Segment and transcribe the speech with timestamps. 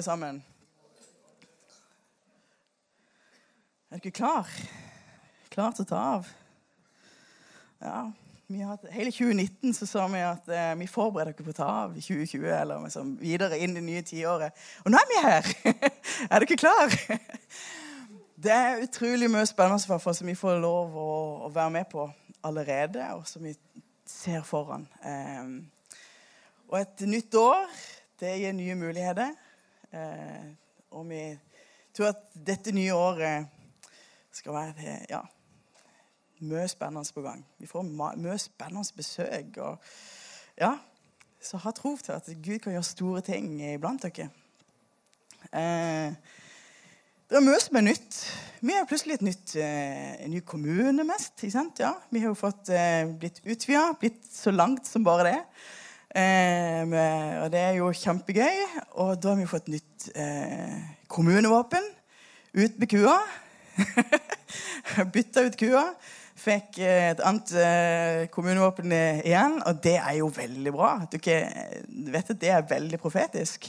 [0.00, 0.44] alle sammen.
[3.90, 4.46] Er dere klar?
[5.52, 6.30] Klar til å ta av?
[7.84, 7.98] Ja.
[8.64, 11.98] Har hele 2019 så sa vi at eh, vi forbereder dere på å ta av
[11.98, 12.46] i 2020.
[12.48, 14.56] eller liksom, videre inn det nye tiåret.
[14.86, 15.50] Og nå er vi her!
[16.30, 16.96] er dere klar?
[18.46, 21.10] det er utrolig mye spennende for som vi får lov å,
[21.44, 22.08] å, være med på
[22.40, 23.52] allerede, og som vi
[24.08, 24.88] ser foran.
[25.04, 25.44] Eh,
[26.72, 27.68] og et nytt år,
[28.24, 29.36] det gir nye muligheter.
[29.92, 30.50] Eh,
[30.90, 31.22] og vi
[31.94, 33.46] tror at dette nye året
[34.34, 35.20] skal være ja,
[36.46, 37.42] mye spennende på gang.
[37.58, 39.58] Vi får mye spennende besøk.
[39.58, 39.78] og
[40.58, 40.76] ja,
[41.40, 44.30] Så ha tro til at Gud kan gjøre store ting iblant dere.
[45.52, 46.14] Eh,
[47.30, 48.22] det er mye som er nytt.
[48.60, 51.42] Vi har plutselig et nytt, eh, en ny kommune mest.
[51.78, 52.70] Ja, vi har jo fått
[53.18, 55.38] blitt utvida, blitt så langt som bare det.
[56.10, 58.64] Med, og det er jo kjempegøy.
[58.98, 60.78] Og da har vi fått nytt eh,
[61.10, 61.84] kommunevåpen.
[62.58, 63.18] Ut med kua.
[65.14, 65.84] Bytta ut kua.
[66.40, 70.94] Fikk eh, et annet eh, kommunevåpen igjen, og det er jo veldig bra.
[71.04, 73.68] Du vet at det er veldig profetisk.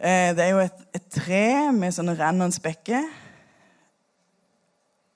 [0.00, 1.44] Eh, det er jo et, et tre
[1.76, 3.06] med sånne rennende spekker.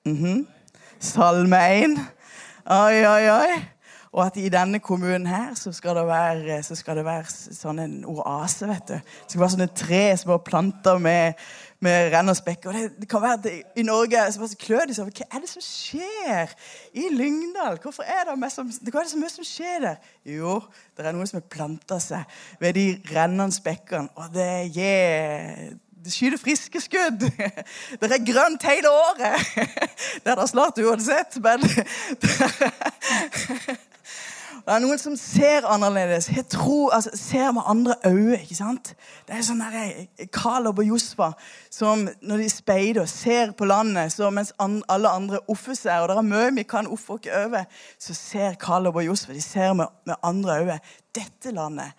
[0.05, 0.45] Mm -hmm.
[0.99, 1.97] Salme 1.
[2.65, 3.74] Oi, oi, oi.
[4.15, 7.95] Og at i denne kommunen her så skal det være, skal det være sånn en
[8.07, 8.67] oase.
[8.69, 8.93] vet du.
[8.95, 11.35] Det skal være sånne tre som er planta med
[11.85, 12.67] med renn og spekk.
[12.69, 13.45] Og det, det, kan være at
[13.79, 16.47] i Norge så bare klør de seg Hva er det som skjer
[16.97, 17.79] i Lyngdal?
[17.83, 19.97] Hvorfor er det, som, hva er det så mye som skjer der?
[20.35, 20.59] Jo,
[20.95, 24.11] det er noe som har planta seg ved de rennende spekkene.
[24.15, 27.23] Og det gir det skyter friske skudd.
[27.99, 29.37] Det er grønt hele året.
[30.21, 31.65] Det er det snart uansett, men
[34.65, 38.39] Det er noen som ser annerledes, tro, altså, ser med andre øyne.
[38.41, 38.95] ikke sant?
[39.27, 41.27] Det er sånn der, Kaleb og Josfa
[41.69, 46.09] som når de speider, og ser på landet så mens alle andre offer seg, og
[46.09, 47.69] det er mye vi kan ofre oss over,
[48.01, 50.79] så ser Kaleb og Josfa de ser med, med andre øyne.
[51.13, 51.93] Dette landet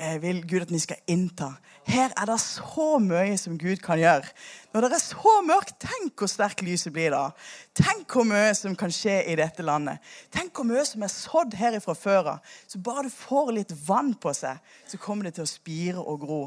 [0.00, 1.52] eh, vil Gud at vi skal innta.
[1.86, 4.26] Her er det så mye som Gud kan gjøre.
[4.74, 7.30] Når det er så mørkt, tenk hvor sterkt lyset blir da.
[7.78, 10.02] Tenk hvor mye som kan skje i dette landet.
[10.34, 12.50] Tenk hvor mye som er sådd her fra før av.
[12.68, 14.58] Så bare du får litt vann på seg,
[14.90, 16.40] så kommer det til å spire og gro.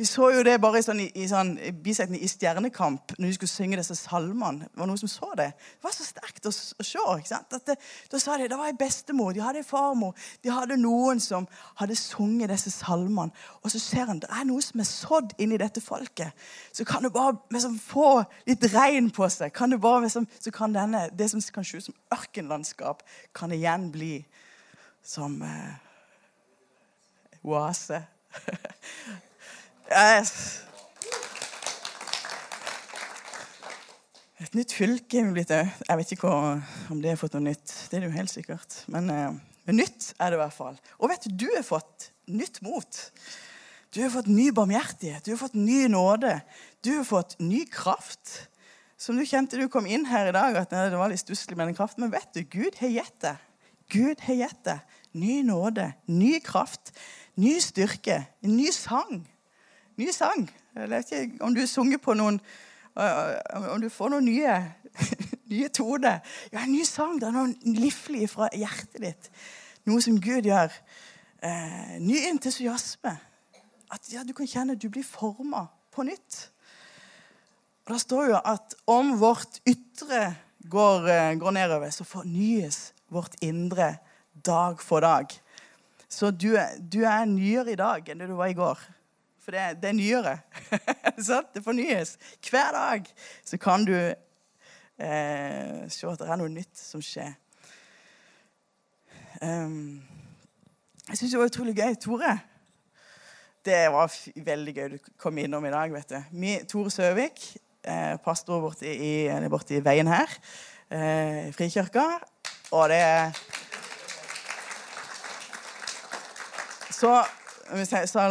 [0.00, 1.52] Vi så jo det bare i, sånn, i, sånn,
[1.84, 4.66] bisetning i Stjernekamp, når de skulle synge disse salmene.
[4.66, 5.52] Det var noen som så det.
[5.76, 7.06] Det var så sterkt å, å se.
[7.20, 7.58] ikke sant?
[7.68, 7.78] Det,
[8.10, 11.46] da sa de det var ei bestemor, de hadde ei farmor, de hadde noen som
[11.82, 13.30] hadde sunget disse salmene.
[13.62, 16.32] Og så ser en det er noe som er sådd inn i dette folket.
[16.72, 20.74] Så kan du bare liksom, få litt regn på seg, kan det bare, så kan
[20.74, 23.02] denne, det som kan se ut som ørkenlandskap,
[23.36, 24.14] kan igjen bli
[25.06, 25.74] som eh,
[27.46, 28.02] oase.
[29.90, 30.36] yes.
[34.36, 35.70] Et nytt fylke er blitt òg.
[35.86, 37.70] Jeg vet ikke om det har fått noe nytt.
[37.88, 38.82] Det er det jo helt sikkert.
[38.92, 39.30] Men, eh,
[39.64, 40.76] men nytt er det i hvert fall.
[41.00, 42.98] Og vet du, du har fått nytt mot.
[43.96, 46.34] Du har fått ny barmhjertighet, du har fått ny nåde.
[46.84, 48.28] Du har fått ny kraft.
[49.00, 51.70] Som du kjente du kom inn her i dag, at det var litt stusslig med
[51.70, 52.04] den kraften.
[52.04, 53.32] Men vet du, Gud har gitt det.
[53.88, 54.74] Gud har gitt det.
[55.16, 56.92] Ny nåde, ny kraft,
[57.40, 59.22] ny styrke, en ny sang.
[59.96, 60.44] Ny sang.
[60.76, 62.40] Jeg vet ikke om du sunget på noen
[62.96, 64.58] Om du får noen nye,
[65.54, 66.20] nye toner.
[66.52, 67.16] Ja, en ny sang.
[67.20, 69.32] Det er noe livlig fra hjertet ditt.
[69.88, 70.76] Noe som Gud gjør.
[71.40, 73.14] Eh, ny entusiasme
[73.92, 76.50] at ja, du kan kjenne at du blir forma på nytt.
[77.86, 80.34] Og Det står jo at om vårt ytre
[80.70, 83.96] går, eh, går nedover, så fornyes vårt indre
[84.46, 85.30] dag for dag.
[86.08, 86.56] Så du,
[86.92, 88.78] du er nyere i dag enn det du var i går.
[89.42, 90.38] For det, det er nyere.
[91.54, 92.16] det fornyes.
[92.50, 93.06] Hver dag
[93.44, 97.36] så kan du eh, se at det er noe nytt som skjer.
[99.42, 100.02] Um,
[101.08, 101.94] jeg syns det var utrolig gøy.
[102.00, 102.38] Tore,
[103.66, 104.12] det var
[104.46, 105.92] veldig gøy du kom innom i dag.
[105.92, 106.18] vet du.
[106.38, 107.42] Mi, Tore Søvik,
[107.84, 109.12] eh, pastor borti i,
[109.50, 110.30] borti veien her,
[110.90, 112.06] eh, Frikirka.
[112.72, 113.34] Og det
[116.90, 117.24] Så
[117.74, 117.84] vi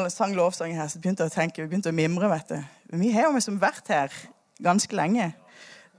[0.10, 2.30] sang lovsangen her, så begynte jeg å tenke, vi begynte å mimre.
[2.30, 2.64] vet du.
[2.98, 4.10] Vi har jo liksom vært her
[4.64, 5.34] ganske lenge.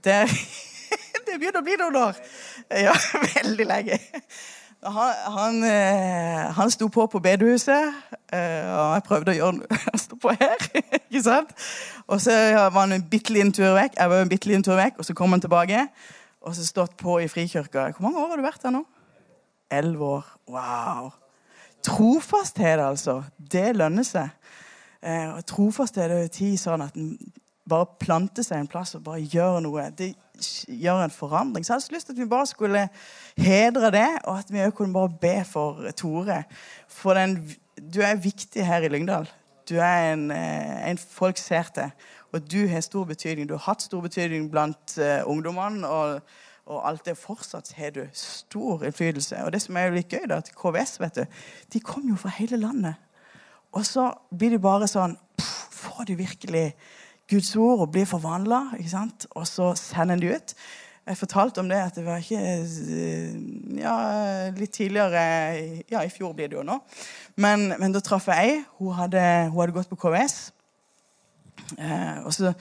[0.02, 0.26] Det,
[1.26, 2.16] det begynner å bli noen år.
[2.70, 2.94] Ja,
[3.36, 3.98] veldig lenge.
[4.84, 7.94] Han, han, eh, han sto på på bedehuset,
[8.32, 10.66] eh, og jeg prøvde å gjøre han stå på her.
[11.08, 11.54] ikke sant?
[12.06, 14.76] Og så var han en bitte liten tur vekk, jeg var en bitte liten tur
[14.78, 15.86] vekk, og så kom han tilbake.
[16.46, 17.88] Og så stått på i Frikirka.
[17.96, 18.84] Hvor mange år har du vært her nå?
[19.72, 20.28] Elleve år.
[20.46, 21.08] Wow.
[21.82, 23.22] Trofasthet, altså.
[23.38, 24.30] Det lønner seg.
[25.02, 26.94] Eh, og trofasthet jo tid sånn at
[27.68, 29.88] bare plante seg en plass og bare gjøre noe.
[29.96, 30.12] Det
[30.68, 31.66] gjør en forandring.
[31.66, 32.88] Så jeg hadde lyst til at vi bare skulle
[33.36, 36.42] hedre det, og at vi òg kunne bare be for Tore.
[36.88, 37.38] For den,
[37.76, 39.28] du er viktig her i Lyngdal.
[39.66, 41.90] Du er en, eh, en folk ser til.
[42.32, 43.48] Og du har stor betydning.
[43.48, 45.88] Du har hatt stor betydning blant uh, ungdommene.
[45.88, 46.20] og
[46.66, 49.38] og alt det fortsatt har du stor innflytelse.
[49.44, 51.36] Og det som er jo litt gøy, da, at KVS vet du,
[51.72, 52.96] de kommer jo fra hele landet.
[53.70, 55.18] Og så blir de bare sånn
[55.76, 56.64] Får de virkelig
[57.30, 58.62] Guds ord og blir forvandla?
[59.34, 60.54] Og så sender en de ut.
[61.06, 63.34] Jeg fortalte om det at det var ikke eh,
[63.78, 63.94] Ja,
[64.56, 65.20] litt tidligere
[65.90, 66.80] Ja, i fjor blir det jo nå.
[67.38, 68.56] Men, men da traff jeg ei.
[68.80, 70.36] Hun hun hadde gått på KVS.
[71.78, 72.52] Eh, og så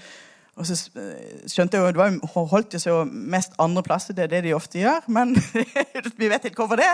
[0.56, 4.32] og så eh, skjønte jeg jo, Hun holdt seg jo mest andre plasser, det er
[4.38, 5.04] det de ofte gjør.
[5.12, 5.36] men
[6.22, 6.92] Vi vet ikke hvorfor det.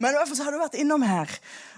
[0.00, 1.30] Men i hvert fall så har du vært innom her.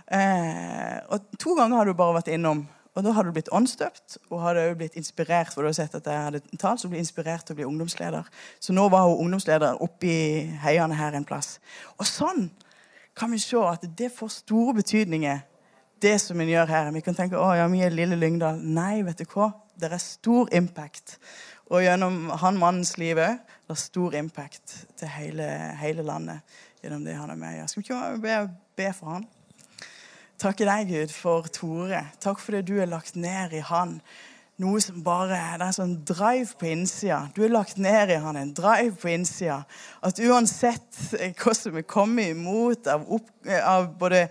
[0.06, 2.64] Eh, og To ganger har du bare vært innom.
[2.96, 5.94] Og Da har du blitt åndsdøpt og hadde også blitt inspirert for du har sett
[5.98, 8.25] at jeg hadde talt, så ble inspirert til å bli ungdomsleder.
[8.60, 10.14] Så nå var hun ungdomsleder oppi
[10.62, 11.58] heiene her en plass.
[12.00, 12.48] Og sånn
[13.16, 15.44] kan vi se at det får store betydninger,
[16.02, 16.90] det som en gjør her.
[16.93, 18.60] Vi kan tenke å ja, vi er lille Lyngdal.
[18.60, 19.50] Nei, vet du hva?
[19.76, 21.19] Det er stor impact.
[21.72, 23.40] Og gjennom han mannens liv òg.
[23.66, 25.46] Det er stor impact til hele,
[25.81, 27.64] hele, landet gjennom det han er med i.
[27.69, 28.37] Skal vi ikke be,
[28.78, 29.26] be for han?
[30.37, 32.03] Takke deg, Gud, for Tore.
[32.21, 33.94] Takk for det du har lagt ned i han.
[34.61, 37.23] Noe som bare Det er en sånn drive på innsida.
[37.33, 39.62] Du har lagt ned i han en drive på innsida.
[40.05, 41.00] At uansett
[41.41, 44.27] hva som er kommet imot av, opp, av både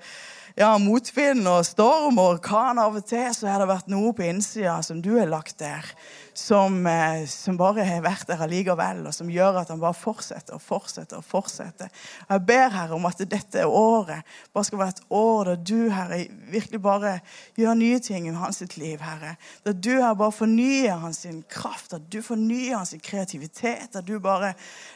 [0.53, 4.29] ja, motvind og storm og orkan av og til, så har det vært noe på
[4.29, 5.89] innsida som du har lagt der,
[6.37, 10.57] som, eh, som, bare har vært der allikevel, og som gjør at han bare fortsetter
[10.57, 11.17] og fortsetter.
[11.17, 11.89] og fortsetter.
[12.29, 14.23] Jeg ber Herre om at dette året
[14.53, 17.19] bare skal være et år der du Herre, virkelig bare
[17.57, 18.99] gjør nye ting i hans liv.
[18.99, 19.35] Herre.
[19.65, 23.95] Der du Herre, bare fornyer hans kraft, at du fornyer hans kreativitet.
[23.95, 24.53] At du bare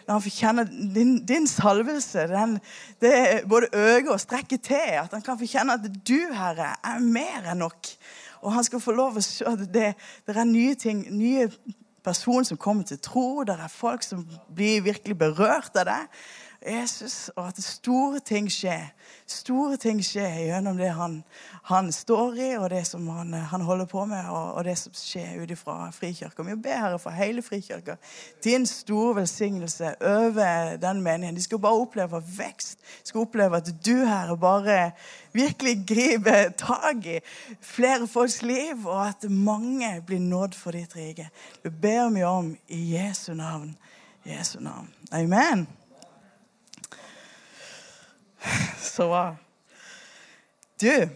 [0.07, 2.27] lar han få kjenne din, din salvelse.
[2.27, 2.59] Den,
[3.01, 4.97] det både øker og strekker til.
[5.03, 7.93] At han kan få kjenne at du, Herre, er mer enn nok.
[8.41, 9.93] Og han skal få lov å se at det,
[10.27, 11.49] det er nye ting, nye
[12.05, 13.43] personer som kommer til tro.
[13.47, 14.23] Det er folk som
[14.55, 16.01] blir virkelig berørt av det.
[16.67, 18.89] Jesus, og at store ting skjer.
[19.27, 21.21] Store ting skjer gjennom det han,
[21.69, 24.93] han står i, og det som han, han holder på med, og, og det som
[24.95, 26.43] skjer ut fra Frikirka.
[26.43, 27.95] Vi ber Herre for hele Frikirka.
[28.43, 31.39] Din store velsignelse over den menigheten.
[31.39, 32.79] De skal bare oppleve vekst.
[32.79, 34.91] De skal oppleve at du, Herre, bare
[35.33, 37.19] virkelig griper tak i
[37.61, 41.29] flere folks liv, og at mange blir nådd for ditt rike.
[41.63, 43.77] Det ber vi om i Jesu navn.
[44.27, 44.89] Jesu navn.
[45.11, 45.78] Amen.
[48.81, 49.35] Så bra.
[50.79, 51.09] Du,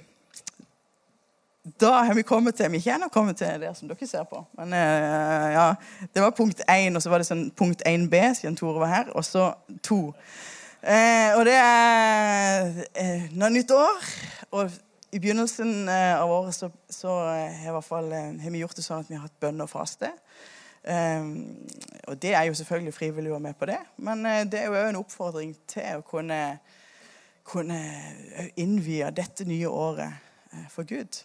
[1.79, 4.41] da har vi kommet til Vi ikke ennå kommet til det som dere ser på.
[4.59, 5.67] Men uh, ja,
[6.13, 9.13] Det var punkt 1, og så var det sånn punkt 1B siden Tore var her,
[9.15, 9.53] og så
[9.87, 9.99] 2.
[10.83, 14.09] Eh, og det er eh, nå nytt år.
[14.51, 14.73] Og
[15.15, 17.13] i begynnelsen av året så, så
[17.63, 20.09] har, fall, har vi gjort det sånn at vi har hatt bønn og faste.
[20.83, 21.45] Um,
[22.11, 24.81] og det er jo selvfølgelig frivillig å være med på det, men det er jo
[24.89, 26.39] en oppfordring til å kunne
[27.43, 27.79] kunne
[28.59, 30.11] innvie dette nye året
[30.53, 31.23] eh, for Gud.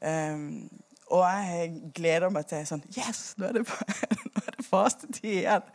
[0.00, 0.70] Um,
[1.10, 3.64] og jeg gleder meg til sånn Yes, nå er det,
[4.32, 5.66] nå er det fastetid igjen!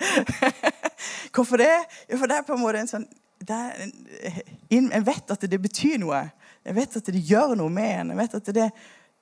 [1.36, 1.70] Hvorfor det?
[2.10, 3.06] Jo, for det er på en måte en sånn
[3.46, 3.92] en,
[4.72, 6.24] Jeg vet at det betyr noe.
[6.66, 8.14] Jeg vet at det gjør noe med en.
[8.14, 8.70] Jeg vet at det,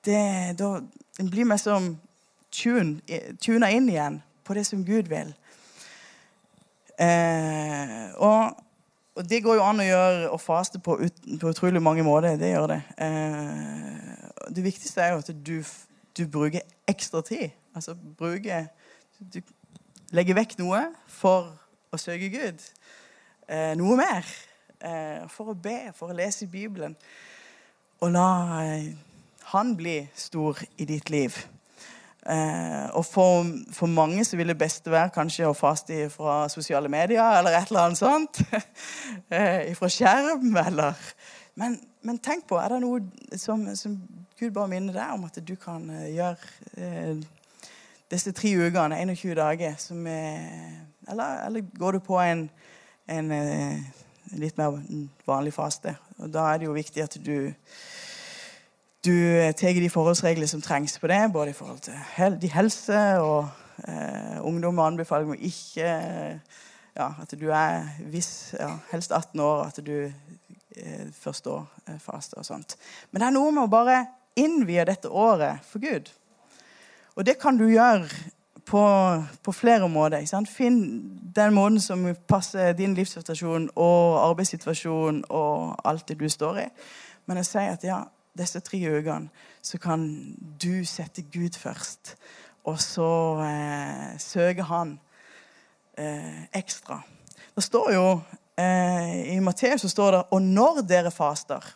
[0.06, 0.20] det
[0.56, 0.70] da,
[1.20, 1.90] En blir mer som
[2.54, 5.34] tuna inn igjen på det som Gud vil.
[6.94, 8.54] Uh, og
[9.14, 12.34] og det går jo an å gjøre å faste på, ut, på utrolig mange måter.
[12.38, 12.80] Det gjør det.
[12.98, 15.58] Eh, det viktigste er jo at du,
[16.18, 17.54] du bruker ekstra tid.
[17.74, 18.66] Altså bruker
[19.18, 19.38] Du
[20.14, 20.80] legger vekk noe
[21.10, 21.54] for
[21.94, 22.66] å søke Gud.
[23.46, 24.26] Eh, noe mer.
[24.82, 26.96] Eh, for å be, for å lese i Bibelen.
[28.02, 28.28] Og la
[28.66, 28.90] eh,
[29.54, 31.36] Han bli stor i ditt liv.
[32.24, 36.88] Eh, og for, for, mange så vil det beste være kanskje å faste fra sosiale
[36.88, 38.40] medier eller et eller annet sånt.
[39.34, 41.00] eh, fra skjerm eller
[41.54, 43.94] men, men, tenk på, er det noe som, som
[44.38, 47.20] Gud bare minner deg om at du kan uh, gjøre eh,
[48.10, 52.46] disse tre ukene, 21 dager, som er eller, eller, går du på en,
[53.06, 54.80] en, en eh, litt mer
[55.28, 55.94] vanlig faste?
[56.18, 57.52] Og da er det jo viktig at du
[59.04, 62.50] du eh, tar de forholdsregler som trengs på det, både i forhold til hel de
[62.52, 63.48] helse og
[63.88, 65.90] eh, ungdom og anbefaling om ikke
[66.96, 70.12] ja, At du er viss, ja, helst 18 år, at du
[70.76, 72.76] eh, først år eh, faste og sånt.
[73.10, 74.04] Men det er noe med å bare
[74.38, 76.12] innvie dette året for Gud.
[77.16, 78.06] Og det kan du gjøre
[78.66, 78.84] på,
[79.42, 80.22] på flere måter.
[80.46, 80.80] Finn
[81.34, 86.68] den måten som passer din livssituasjon og arbeidssituasjon og alt det du står i.
[87.26, 88.00] Men jeg sier at ja,
[88.38, 89.30] disse tre ukene
[89.62, 90.06] så kan
[90.60, 92.16] du sette Gud først.
[92.64, 93.10] Og så
[93.44, 94.98] eh, søker han
[95.98, 97.00] eh, ekstra.
[97.54, 98.06] Det står jo
[98.58, 101.74] eh, I Matteus så står det 'og når dere faster'.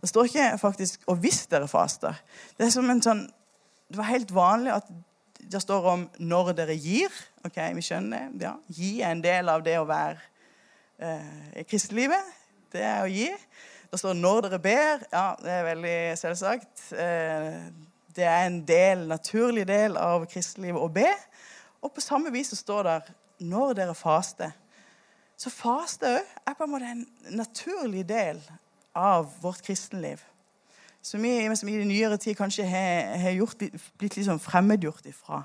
[0.00, 2.22] Det står ikke faktisk 'og hvis dere faster'.
[2.58, 3.26] Det er som en sånn,
[3.88, 4.88] det var helt vanlig at
[5.52, 7.24] det står om 'når dere gir'.
[7.44, 8.42] Ok, vi skjønner det.
[8.42, 8.54] Ja.
[8.68, 10.18] Gi er en del av det å være
[10.98, 12.24] eh, i kristelivet.
[12.72, 13.30] Det er å gi.
[13.90, 15.04] Det står 'når dere ber'.
[15.12, 16.92] Ja, det er veldig selvsagt.
[16.92, 17.62] Eh,
[18.16, 21.08] det er en del, naturlig del av kristelivet å be.
[21.82, 23.02] Og på samme vis så står det
[23.38, 24.50] 'når dere faster'.
[25.36, 28.40] Så faste òg er på en måte en naturlig del
[28.94, 30.22] av vårt kristenliv.
[31.02, 33.58] Som vi, som i nyere tid kanskje har, har gjort,
[33.98, 35.42] blitt litt sånn fremmedgjort ifra.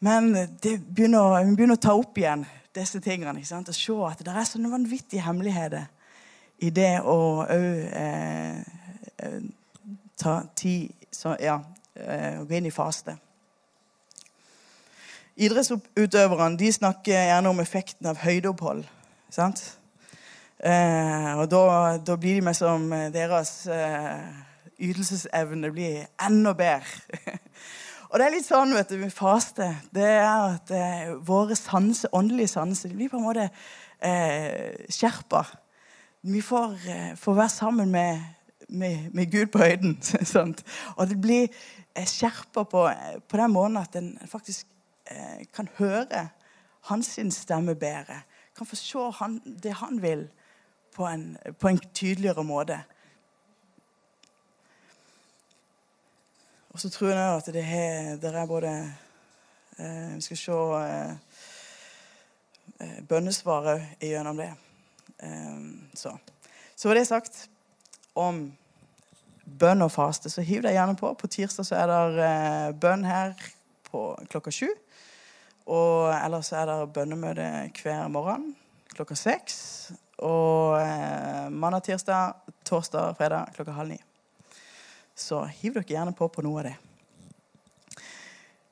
[0.00, 3.38] Men begynner, vi begynner å ta opp igjen disse tingene.
[3.40, 3.68] Ikke sant?
[3.68, 5.88] Og se at det er sånne vanvittige hemmeligheter
[6.60, 8.60] i det å òg eh,
[9.24, 9.40] eh,
[10.20, 11.60] ta tid så, Ja,
[11.96, 13.16] eh, gå inn i faste.
[15.40, 18.84] Idrettsutøverne snakker gjerne om effekten av høydeopphold.
[19.30, 19.62] sant?
[20.60, 24.26] Eh, og da, da, blir de med som deres eh,
[24.80, 26.84] ytelsesevne blir enda bedre.
[28.10, 29.70] og det er litt sånn vet du, med faste.
[29.94, 33.48] Det er at eh, våre sanse, åndelige sanser blir på en måte
[34.04, 35.46] eh, skjerpa.
[36.22, 38.20] Vi får, eh, får, være sammen med,
[38.68, 39.98] med, med Gud på høyden.
[40.34, 40.64] Sånt.
[40.96, 41.48] Og det blir
[41.94, 42.88] eh, skjerpa på,
[43.28, 44.66] på den måten at en faktisk
[45.10, 46.28] Eh, kan høre
[46.80, 48.22] hans stemme bedre.
[48.56, 50.28] Kan få se han, det han vil,
[50.94, 52.82] på en, på en, tydeligere måte.
[56.70, 58.92] Og så tror jeg at det, er, det er både
[59.78, 61.16] eh, Vi skal se eh,
[62.80, 64.54] eh bønnesvaret gjennom det.
[65.22, 65.60] Eh,
[65.94, 66.16] så.
[66.76, 67.48] så var det sagt
[68.14, 68.50] om
[69.44, 71.12] bønn og faste, så hiv deg gjerne på.
[71.14, 73.34] På tirsdag så er det eh, bønn her
[73.90, 74.68] på klokka sju.
[75.70, 77.48] Og ellers er det bønnemøte
[77.82, 78.52] hver morgen
[78.94, 79.56] klokka seks.
[80.20, 84.00] Og eh, mandag, tirsdag, torsdag, fredag klokka halv ni.
[85.16, 86.76] Så hiv dere gjerne på på noe av det.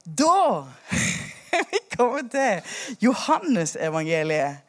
[0.09, 0.65] Da
[1.71, 4.65] vi kommet til Johannesevangeliet.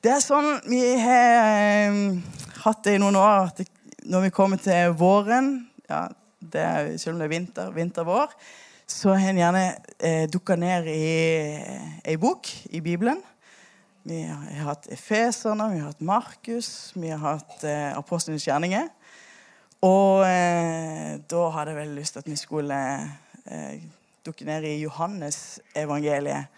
[0.00, 1.96] Det er sånn vi har eh,
[2.64, 3.58] hatt det i noen år at
[4.08, 5.50] når vi kommer til våren
[5.90, 6.06] ja,
[6.56, 8.32] er, Selv om det er vinter, vinter-vår,
[8.88, 9.64] så har en gjerne
[9.98, 11.10] eh, dukka ned i
[12.00, 13.20] ei bok i Bibelen.
[14.08, 18.88] Vi har hatt Efeserne, vi har hatt Markus, vi har hatt eh, Apostlenes gjerninger.
[19.84, 22.80] Og eh, da hadde jeg veldig lyst til at vi skulle
[23.44, 23.84] eh,
[24.24, 26.48] dukke ned i Johannes-evangeliet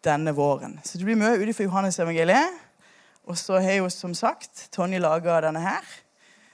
[0.00, 0.80] denne våren.
[0.80, 2.69] Så det blir mye utenfor Johannes-evangeliet.
[3.28, 5.86] Og så har jo som sagt Tonje laga denne her.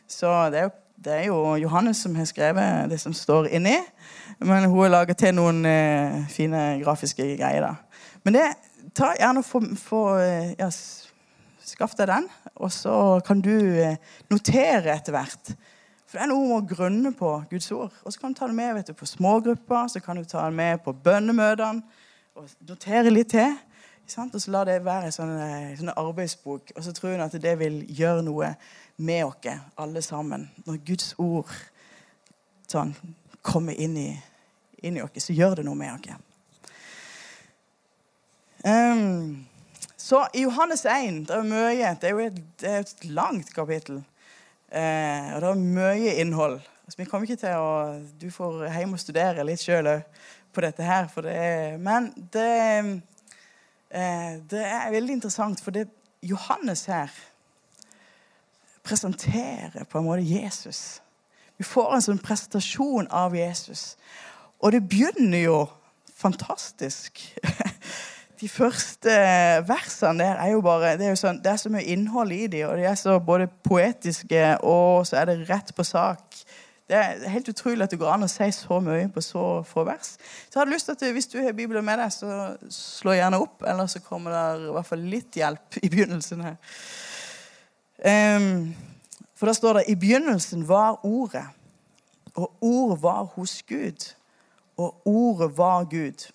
[0.09, 3.77] Så det er, jo, det er jo Johannes som har skrevet det som står inni.
[4.39, 7.67] Men hun har laga til noen eh, fine grafiske greier.
[7.67, 7.75] da.
[8.25, 8.47] Men det,
[8.95, 10.71] ta gjerne få eh, ja,
[11.67, 12.29] Skaff deg den,
[12.63, 13.97] og så kan du eh,
[14.31, 15.51] notere etter hvert.
[16.07, 17.97] For det er noe å grunne på Guds ord.
[18.07, 20.55] Og så kan du ta det med du, på smågrupper, så kan du ta det
[20.55, 21.83] med på bønnemøtene.
[22.39, 23.57] Og notere litt til.
[24.07, 26.73] Og så la det være en sånn, eh, sånn arbeidsbok.
[26.77, 28.53] Og så tror hun at det vil gjøre noe
[28.97, 30.51] med oss alle sammen.
[30.67, 31.51] Når Guds ord
[32.71, 32.95] sånn,
[33.43, 34.11] kommer inn i,
[34.83, 36.23] inn oss, så gjør det noe med oss.
[38.67, 39.47] Um,
[39.97, 43.53] så i Johannes 1 det er mye, det er jo et, det er et langt
[43.55, 44.01] kapittel.
[44.71, 46.61] Uh, og det er mye innhold.
[46.87, 49.89] Altså, vi kommer ikke til å Du får hjem og studere litt sjøl
[50.55, 51.11] på dette her.
[51.23, 53.03] Det er, men det,
[53.90, 55.87] det er veldig interessant, for det
[56.23, 57.12] Johannes her
[58.87, 61.02] presenterer på en måte Jesus.
[61.57, 63.95] Vi får en sånn presentasjon av Jesus.
[64.61, 65.59] Og det begynner jo
[66.16, 67.23] fantastisk.
[68.40, 69.12] De første
[69.64, 72.43] versene der er jo bare Det er, jo sånn, det er så mye innhold i
[72.52, 76.43] dem, og de er så både poetiske, og så er det rett på sak.
[76.87, 79.83] Det er helt utrolig at det går an å si så mye på så få
[79.88, 80.12] vers.
[80.47, 83.40] Så jeg hadde lyst til at Hvis du har Bibelen med deg, så slå gjerne
[83.43, 83.62] opp.
[83.66, 86.61] Eller så kommer det i hvert fall litt hjelp i begynnelsen her.
[88.07, 88.76] Um,
[89.35, 91.47] for da står det i begynnelsen var Ordet,
[92.35, 94.14] og Ordet var hos Gud,
[94.76, 96.28] og Ordet var Gud.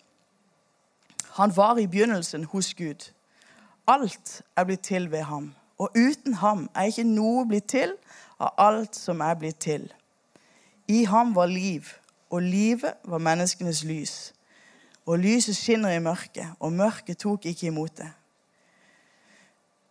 [1.38, 3.12] Han var i begynnelsen hos Gud.
[3.88, 7.96] Alt er blitt til ved ham, og uten ham er ikke noe blitt til
[8.40, 9.88] av alt som er blitt til.
[10.88, 11.84] I ham var liv,
[12.30, 14.34] og livet var menneskenes lys.
[15.06, 18.10] Og lyset skinner i mørket, og mørket tok ikke imot det.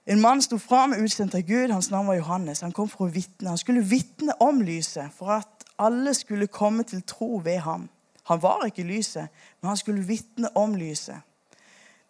[0.07, 1.71] En mann sto fram utsendt av Gud.
[1.71, 2.65] Hans navn var Johannes.
[2.65, 3.53] Han kom for å vitne.
[3.53, 7.89] Han skulle vitne om lyset, for at alle skulle komme til tro ved ham.
[8.31, 9.29] Han var ikke lyset,
[9.61, 11.21] men han skulle vitne om lyset.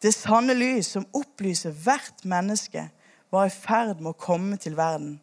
[0.03, 2.89] Det sanne lys som opplyser hvert menneske,
[3.31, 5.21] var i ferd med å komme til verden.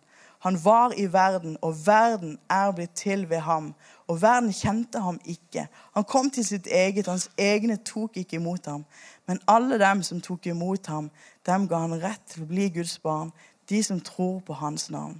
[0.47, 3.73] Han var i verden, og verden er blitt til ved ham.
[4.07, 5.67] Og verden kjente ham ikke.
[5.93, 8.85] Han kom til sitt eget, hans egne tok ikke imot ham.
[9.27, 11.11] Men alle dem som tok imot ham,
[11.45, 13.33] dem ga han rett til å bli Guds barn,
[13.69, 15.19] de som tror på hans navn.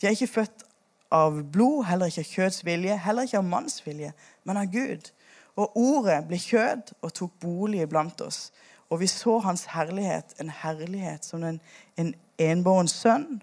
[0.00, 0.66] De er ikke født
[1.14, 5.12] av blod, heller ikke av kjøds vilje, heller ikke av manns vilje, men av Gud.
[5.54, 8.48] Og ordet ble kjød og tok bolig iblant oss.
[8.90, 11.62] Og vi så hans herlighet, en herlighet som en,
[11.94, 13.36] en enbåren sønn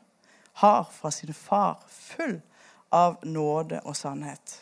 [0.53, 2.41] har fra sin far, full
[2.91, 4.59] av nåde og sannhet.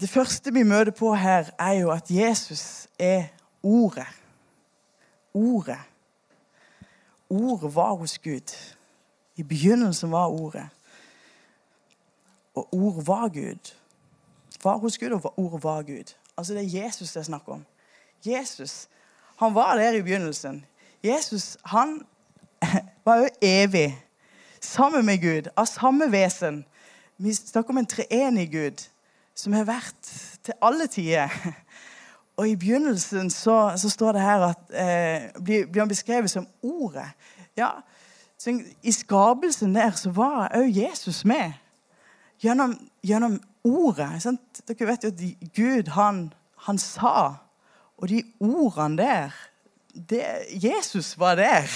[0.00, 3.24] Det første vi møter på her, er jo at Jesus er
[3.62, 4.06] Ordet.
[5.34, 5.78] Ordet.
[7.28, 8.74] Ordet var hos Gud.
[9.36, 10.68] I begynnelsen var Ordet.
[12.54, 13.74] Og ordet var Gud.
[14.64, 16.14] Var hos Gud, og ordet var Gud.
[16.36, 17.64] Altså Det er Jesus det er snakk om.
[18.26, 18.88] Jesus
[19.40, 20.64] han var der i begynnelsen.
[21.04, 22.06] Jesus han
[23.04, 24.04] var jo evig
[24.60, 26.64] sammen med Gud, av samme vesen.
[27.16, 28.84] Vi snakker om en treenig Gud
[29.34, 30.12] som har vært
[30.44, 31.32] til alle tider.
[32.36, 36.46] Og i begynnelsen så, så står det her at eh, blir, blir, han beskrevet som
[36.62, 37.08] Ordet.
[37.56, 37.70] Ja,
[38.82, 41.52] I skapelsen der så var òg Jesus med.
[42.40, 44.22] Gjennom, gjennom Ordet.
[44.22, 44.60] Sant?
[44.68, 47.34] Dere vet jo at Gud, han, han sa
[48.00, 49.36] og de ordene der
[49.94, 51.66] det, Jesus var der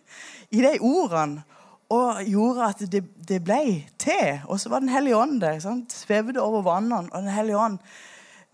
[0.56, 1.42] i de ordene
[1.90, 4.40] og gjorde at det, det ble til.
[4.46, 5.58] Og så var Den hellige ånd der.
[5.58, 5.92] Sant?
[5.92, 7.08] Svevde over vannene.
[7.12, 7.78] Og Den hellige ånd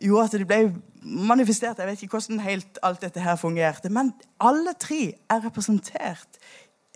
[0.00, 1.78] gjorde at det ble manifestert.
[1.78, 3.88] Jeg vet ikke hvordan helt alt dette her fungerte.
[3.88, 6.40] Men alle tre er representert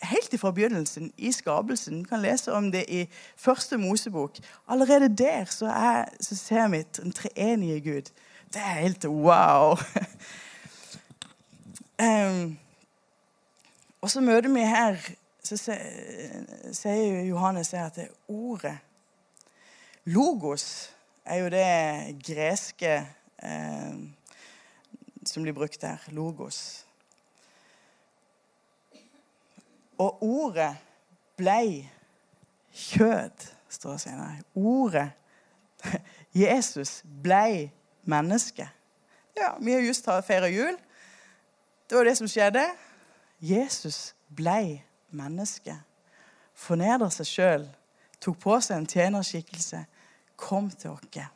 [0.02, 2.02] helt fra begynnelsen i skapelsen.
[2.02, 3.04] Du kan lese om det i
[3.36, 4.36] første Mosebok.
[4.68, 8.12] Allerede der så, er, så ser vi en treenige Gud.
[8.50, 9.78] Det er helt wow.
[12.02, 12.58] um,
[14.00, 14.96] og så møter vi her
[15.44, 18.78] så sier Johannes at det er ordet
[20.04, 20.90] Logos
[21.24, 22.92] er jo det greske
[23.42, 23.96] eh,
[25.26, 25.98] som blir brukt der.
[26.08, 26.86] Logos.
[29.98, 30.76] Og ordet
[31.36, 31.90] blei
[32.72, 34.38] kjød, står det senere.
[34.54, 35.10] Ordet
[36.42, 37.70] Jesus blei
[38.10, 38.66] menneske.
[39.38, 40.76] Ja, vi har just feira jul.
[41.90, 42.64] Det var det som skjedde.
[43.40, 45.74] Jesus blei menneske.
[46.54, 47.68] Fornedra seg sjøl,
[48.20, 49.84] tok på seg en tjenerskikkelse,
[50.36, 51.30] kom til oss.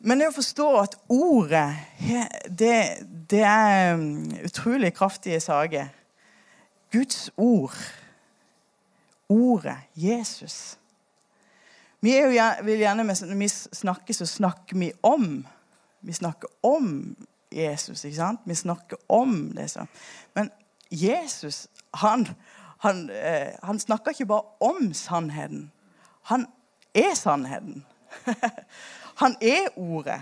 [0.00, 1.76] Men det å forstå at ordet,
[2.48, 2.76] det,
[3.28, 5.88] det er um, utrolig kraftige saker.
[6.92, 7.76] Guds ord,
[9.28, 10.79] ordet, Jesus
[12.00, 12.28] vi jo,
[12.64, 15.46] vil gjerne, Når vi snakker, så snakker vi om.
[16.00, 17.16] Vi snakker om
[17.52, 18.04] Jesus.
[18.04, 18.40] ikke sant?
[18.44, 19.70] Vi snakker om det.
[19.70, 19.86] Så.
[20.34, 20.50] Men
[20.90, 22.28] Jesus han,
[22.78, 25.70] han, eh, han snakker ikke bare om sannheten.
[26.22, 26.46] Han
[26.94, 27.84] er sannheten.
[29.22, 30.20] han er ordet.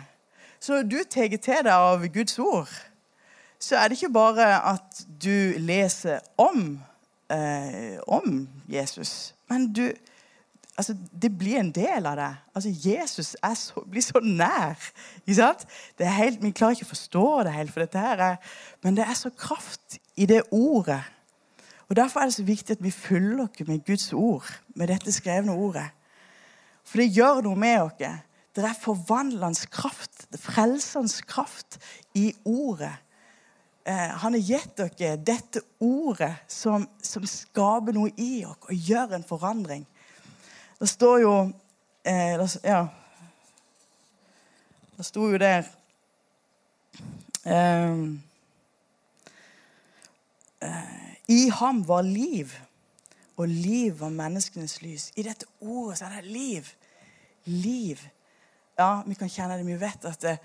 [0.60, 2.70] Så når du tar til deg av Guds ord,
[3.58, 6.80] så er det ikke bare at du leser om,
[7.30, 9.92] eh, om Jesus, men du
[10.78, 12.30] altså, det blir en del av det.
[12.54, 14.78] Altså, Jesus så, blir så nær.
[15.26, 18.40] Er helt, vi klarer ikke å forstå det helt, for dette her er,
[18.86, 21.02] men det er så kraft i det ordet.
[21.88, 25.12] Og Derfor er det så viktig at vi fyller oss med Guds ord, med dette
[25.12, 25.88] skrevne ordet.
[26.84, 27.98] For det gjør noe med oss.
[28.56, 31.78] Det er forvandlende kraft, frelsende kraft
[32.14, 32.92] i ordet.
[33.88, 39.14] Eh, han har gitt dere dette ordet som, som skaper noe i oss og gjør
[39.16, 39.86] en forandring.
[40.78, 41.34] Det står jo
[42.04, 42.86] eh, det, Ja.
[44.98, 45.62] Det sto jo der
[47.46, 47.98] eh,
[50.62, 52.54] eh, I ham var liv,
[53.36, 55.12] og liv var menneskenes lys.
[55.16, 56.70] I dette ordet så er det liv.
[57.44, 57.98] Liv.
[58.78, 59.66] Ja, vi kan kjenne det.
[59.66, 60.38] Vi vet at det,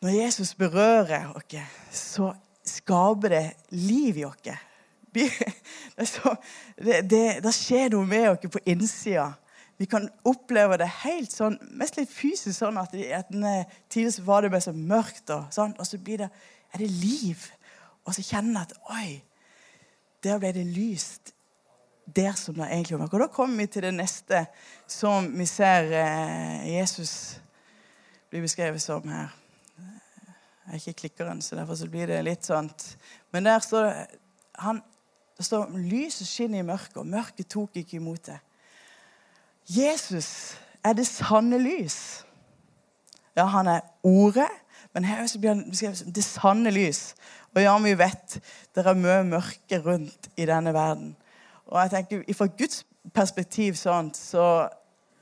[0.00, 1.56] når Jesus berører oss,
[1.90, 2.32] så
[2.64, 4.48] skaper det liv i oss.
[6.76, 9.30] Det, det, det, skjer noe med oss på innsida.
[9.80, 14.52] Vi kan oppleve det helt sånn, mest litt fysisk sånn at, at Tidligere var det
[14.52, 16.28] bare så mørkt, og, sånn, og så blir det,
[16.72, 17.46] er det liv.
[18.04, 19.08] Og så kjenner jeg at oi,
[20.24, 21.32] der ble det lyst
[22.06, 23.10] der som det egentlig var.
[23.12, 24.44] Og da kommer vi til det neste
[24.86, 27.40] som vi ser eh, Jesus
[28.30, 29.34] blir beskrevet som her.
[30.66, 32.96] Jeg er ikke klikkeren, så derfor så blir det litt sånt.
[33.30, 34.06] Men der står det
[34.58, 34.80] han,
[35.36, 38.38] det står lyset skinner i mørket, og mørket tok ikke imot det.
[39.68, 42.24] Jesus er det sanne lys.
[43.36, 44.48] Ja, han er ordet,
[44.94, 47.14] men her blir han beskrevet som det sanne lys.
[47.54, 48.38] Og ja, vi vet
[48.74, 51.16] det er mye mørke rundt i denne verden.
[51.66, 54.68] Og jeg tenker, Fra Guds perspektiv sånn, så,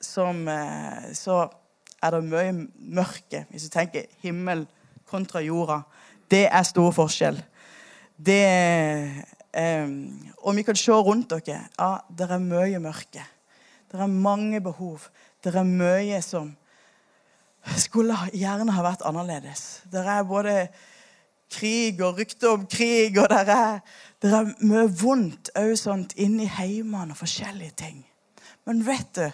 [0.00, 1.48] som, eh, så
[2.02, 3.46] er det mye mørke.
[3.50, 4.66] Hvis du tenker himmel
[5.08, 5.80] kontra jorda.
[6.30, 7.38] Det er stor forskjell.
[8.16, 8.42] Det
[9.54, 11.64] um, Og vi kan se rundt dere.
[11.78, 13.24] Ja, det er mye mørke.
[13.92, 15.00] Det er mange behov.
[15.44, 16.56] Det er mye som
[17.80, 19.84] skulle gjerne ha vært annerledes.
[19.92, 20.56] Det er både
[21.54, 23.78] krig og rykte om krig, og det er,
[24.22, 28.00] det er mye vondt òg sånt inni heimene og forskjellige ting.
[28.66, 29.28] Men vet du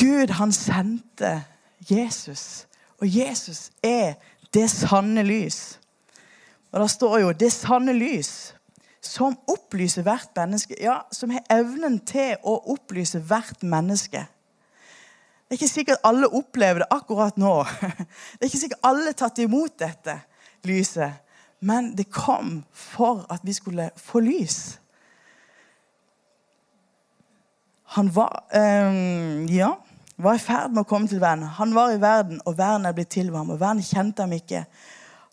[0.00, 1.44] Gud, han sendte
[1.86, 2.66] Jesus,
[2.98, 4.16] og Jesus er
[4.54, 5.78] det sanne lys.
[6.72, 8.55] Og det står jo 'det sanne lys'
[9.06, 10.76] som opplyser hvert menneske.
[10.82, 14.26] Ja, som har evnen til å opplyse hvert menneske.
[15.46, 17.60] Det er ikke sikkert alle opplever det akkurat nå.
[18.36, 20.18] Det er ikke sikkert alle tatt imot dette
[20.66, 21.22] lyset.
[21.60, 24.78] Men det kom for at vi skulle få lys.
[27.96, 29.70] Han var øh, Ja,
[30.16, 31.46] var i ferd med å komme til verden.
[31.46, 33.50] Han var i verden, og verden er blitt til ham.
[33.50, 34.64] Og verden kjente ham ikke.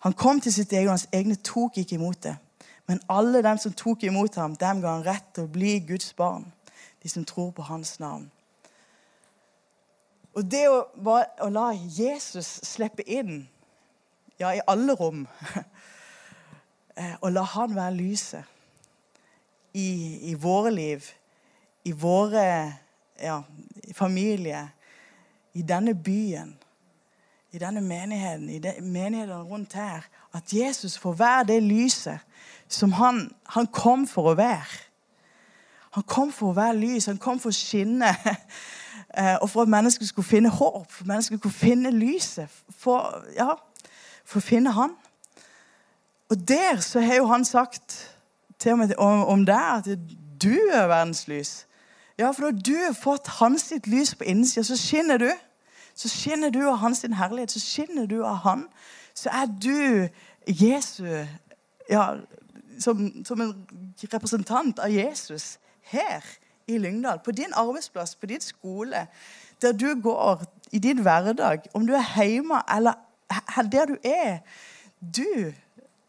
[0.04, 2.36] Han kom til sitt eget, og hans egne tok ikke imot det.
[2.86, 6.12] Men alle dem som tok imot ham, dem ga han rett til å bli Guds
[6.16, 6.50] barn.
[7.02, 8.30] De som tror på hans navn.
[10.34, 10.80] Og det å,
[11.44, 13.44] å la Jesus slippe inn,
[14.40, 15.22] ja, i alle rom,
[16.98, 18.50] eh, og la han være lyset
[19.74, 21.06] i, i våre liv,
[21.86, 22.44] i våre
[23.20, 23.38] ja,
[23.94, 24.64] familie,
[25.54, 26.56] i denne byen,
[27.54, 32.18] i denne menigheten, i menighetene rundt her, at Jesus får være det lyset
[32.74, 34.80] som han, han, kom for å være.
[35.94, 38.14] Han kom for å være lys, han kom for å skinne.
[39.14, 42.50] Eh, og for at mennesker skulle finne håp, for at mennesker skulle finne lyset.
[42.74, 43.52] For, ja,
[44.26, 44.96] for å finne han.
[46.34, 47.94] Og der så har jo han sagt
[48.58, 49.86] til og med om, om deg at
[50.42, 51.52] du er verdens lys.
[52.18, 55.30] Ja, for når du har fått hans sitt lys på innsida, så skinner du.
[55.94, 58.66] Så skinner du av hans herlighet, så skinner du av han.
[59.14, 60.08] Så er du
[60.46, 61.06] Jesu
[61.90, 62.14] ja,
[62.80, 63.66] som, som, en
[64.12, 65.58] representant av Jesus
[65.90, 66.24] her
[66.66, 67.20] i Lyngdal.
[67.24, 69.06] På din arbeidsplass, på din skole,
[69.62, 71.68] der du går i din hverdag.
[71.74, 72.94] Om du er hjemme eller
[73.72, 74.38] der du er.
[75.00, 75.52] Du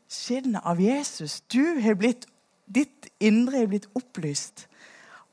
[0.10, 1.41] skinner av Jesus.
[1.41, 2.28] Du har blitt,
[2.65, 4.67] ditt indre er blitt opplyst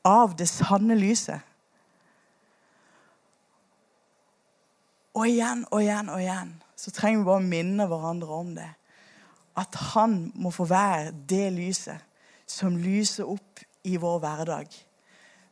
[0.03, 1.39] av det sanne lyset.
[5.13, 8.71] Og igjen og igjen og igjen så trenger vi bare å minne hverandre om det
[9.57, 11.97] at han må få være det lyset
[12.47, 14.67] som lyser opp i vår hverdag.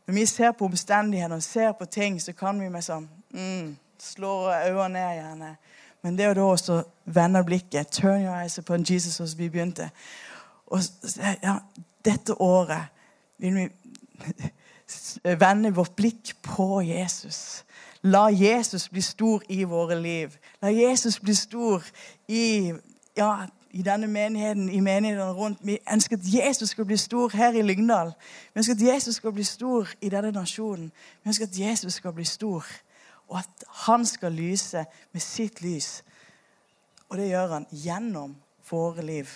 [0.08, 3.76] Når vi ser på omstendigheter og ser på ting, så kan vi med sånn mm,
[4.00, 5.52] slå øynene ned gjerne.
[6.02, 7.92] Men det er da også vende blikket.
[7.94, 9.92] Turn your eyes upon Jesus, som vi begynte.
[10.68, 10.82] Og
[11.44, 11.60] ja,
[12.06, 12.90] dette året
[13.38, 13.68] vil vi
[15.46, 17.64] vende vårt blikk på Jesus.
[18.02, 20.34] La Jesus bli stor i våre liv.
[20.62, 21.86] La Jesus bli stor
[22.28, 22.74] i
[23.18, 25.60] ja, i denne menigheten, i menighetene rundt.
[25.64, 28.14] Vi ønsker at Jesus skal bli stor her i Lyngdal.
[28.54, 30.92] Vi ønsker at Jesus skal bli stor i denne nasjonen.
[31.24, 32.66] Vi ønsker at Jesus skal bli stor,
[33.28, 36.04] og at han skal lyse med sitt lys.
[37.10, 38.36] Og det gjør han gjennom
[38.70, 39.28] våre liv.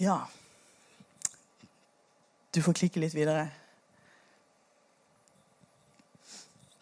[0.00, 0.18] Ja
[2.54, 3.48] Du får klikke litt videre.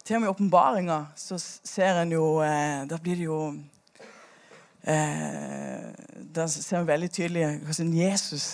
[0.04, 3.38] Til og med i åpenbaringa så ser en jo eh, Da blir det jo
[4.86, 5.92] eh,
[6.34, 8.46] Da ser vi veldig tydelig hvordan Jesus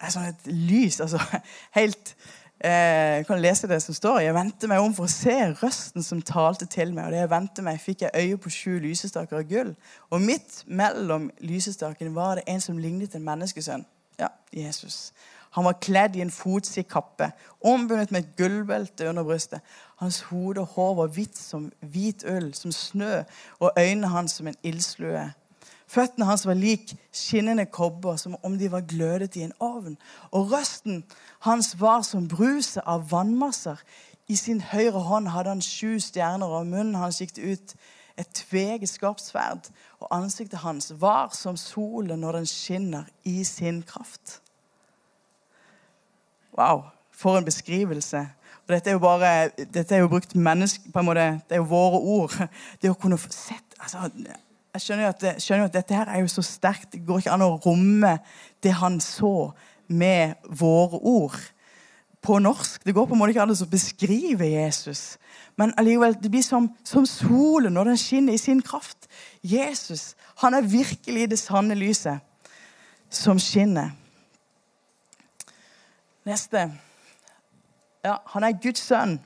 [0.00, 1.00] er sånn et lys.
[1.00, 1.20] altså
[1.78, 2.14] helt
[2.60, 4.20] eh, Jeg kan lese det som står.
[4.26, 7.06] Jeg vendte meg om for å se røsten som talte til meg.
[7.06, 9.74] Og det jeg vendte meg, fikk jeg øye på sju lysestaker av gull.
[10.10, 13.86] Og midt mellom lysestakene var det en som lignet en menneskesønn.
[14.18, 15.12] Ja, Jesus.
[15.50, 17.30] Han var kledd i en fotsid kappe,
[17.64, 19.60] ombundet med et gullbelte under brystet.
[19.96, 23.22] Hans hode og hår var hvitt som hvit ull, som snø,
[23.58, 25.24] og øynene hans som en ildslue.
[25.88, 29.96] Føttene hans var lik skinnende kobber, som om de var glødet i en ovn.
[30.30, 31.04] Og røsten
[31.40, 33.80] hans var som bruset av vannmasser.
[34.28, 37.72] I sin høyre hånd hadde han sju stjerner, og munnen hans gikk ut
[38.18, 38.90] et tveget
[39.22, 39.70] sverd,
[40.00, 44.42] og ansiktet hans var som solen når den skinner i sin kraft.
[46.58, 48.28] Wow, for en beskrivelse.
[48.66, 51.56] Og dette er jo bare, dette er jo brukt menneske, på en måte, Det er
[51.56, 52.48] jo våre ord.
[52.82, 54.10] Det å kunne få sett altså,
[54.76, 56.92] Jeg skjønner jo, at, skjønner at dette her er jo så sterkt.
[56.92, 58.18] Det går ikke an å romme
[58.62, 59.50] det han så,
[59.88, 61.38] med våre ord
[62.20, 62.82] på norsk.
[62.84, 65.16] Det går på en måte ikke an å beskrive Jesus.
[65.56, 69.08] Men allikevel, det blir som, som solen når den skinner i sin kraft.
[69.40, 72.20] Jesus han er virkelig det sanne lyset
[73.10, 73.90] som skinner.
[76.28, 76.68] Neste.
[78.04, 79.16] Ja, han er Guds sønn.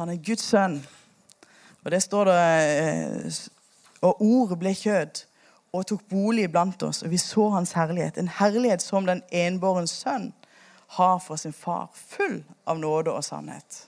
[0.00, 0.80] Han er Guds sønn.
[1.84, 2.38] Og det står det
[2.78, 3.40] eh,
[4.00, 5.24] Og ordet ble kjød
[5.72, 8.18] og tok bolig blant oss, og vi så hans herlighet.
[8.18, 10.32] En herlighet som den enbårens sønn
[10.96, 13.84] har for sin far, full av nåde og sannhet.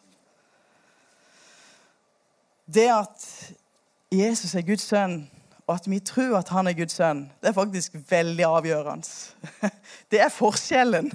[2.74, 3.26] Det at
[4.12, 5.24] Jesus er Guds sønn,
[5.66, 9.08] og at vi tror at han er Guds sønn, det er faktisk veldig avgjørende.
[10.10, 11.10] Det er forskjellen.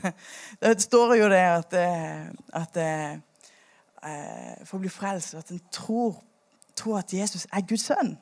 [0.61, 3.19] Det står jo det at, eh, at eh,
[4.65, 6.15] for å bli frelst at en tror,
[6.77, 8.17] tror at Jesus er Guds sønn.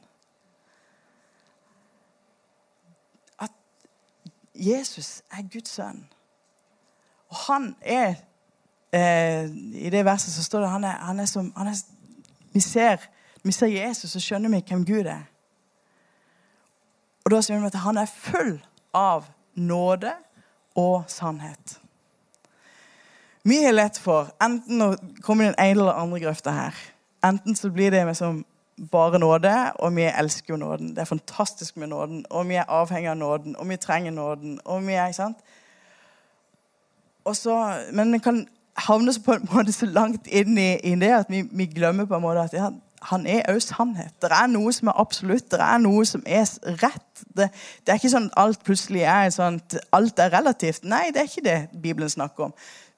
[3.40, 3.52] At
[4.56, 6.06] Jesus er Guds sønn.
[7.30, 8.16] Og han er
[8.92, 9.50] eh,
[9.86, 11.80] I det verset så står det han er, han er som han er,
[12.54, 12.98] vi, ser,
[13.44, 15.26] vi ser Jesus, så skjønner vi hvem Gud er.
[17.26, 18.60] Og da sier vi at han er full
[18.94, 20.14] av nåde
[20.78, 21.80] og sannhet.
[23.46, 24.94] Vi har lett for enten å
[25.26, 26.78] komme i den ene eller andre grøfta her.
[27.26, 28.46] Enten så blir det liksom
[28.92, 30.90] bare nåde, og vi elsker jo nåden.
[30.90, 34.60] Det er fantastisk med nåden, og vi er avhengig av nåden, og vi trenger nåden.
[34.66, 35.38] og vi er, ikke sant?
[37.34, 41.32] så, men vi kan havne på en måte så langt inn i, i det at
[41.32, 42.70] vi, vi, glemmer på en måte at ja,
[43.10, 44.14] han er òg sannhet.
[44.22, 46.46] Det er noe som er absolutt, det er noe som er
[46.84, 47.24] rett.
[47.38, 47.50] Det,
[47.86, 50.86] det er ikke sånn at alt plutselig er sånn at alt er relativt.
[50.90, 52.56] Nei, det er ikke det Bibelen snakker om.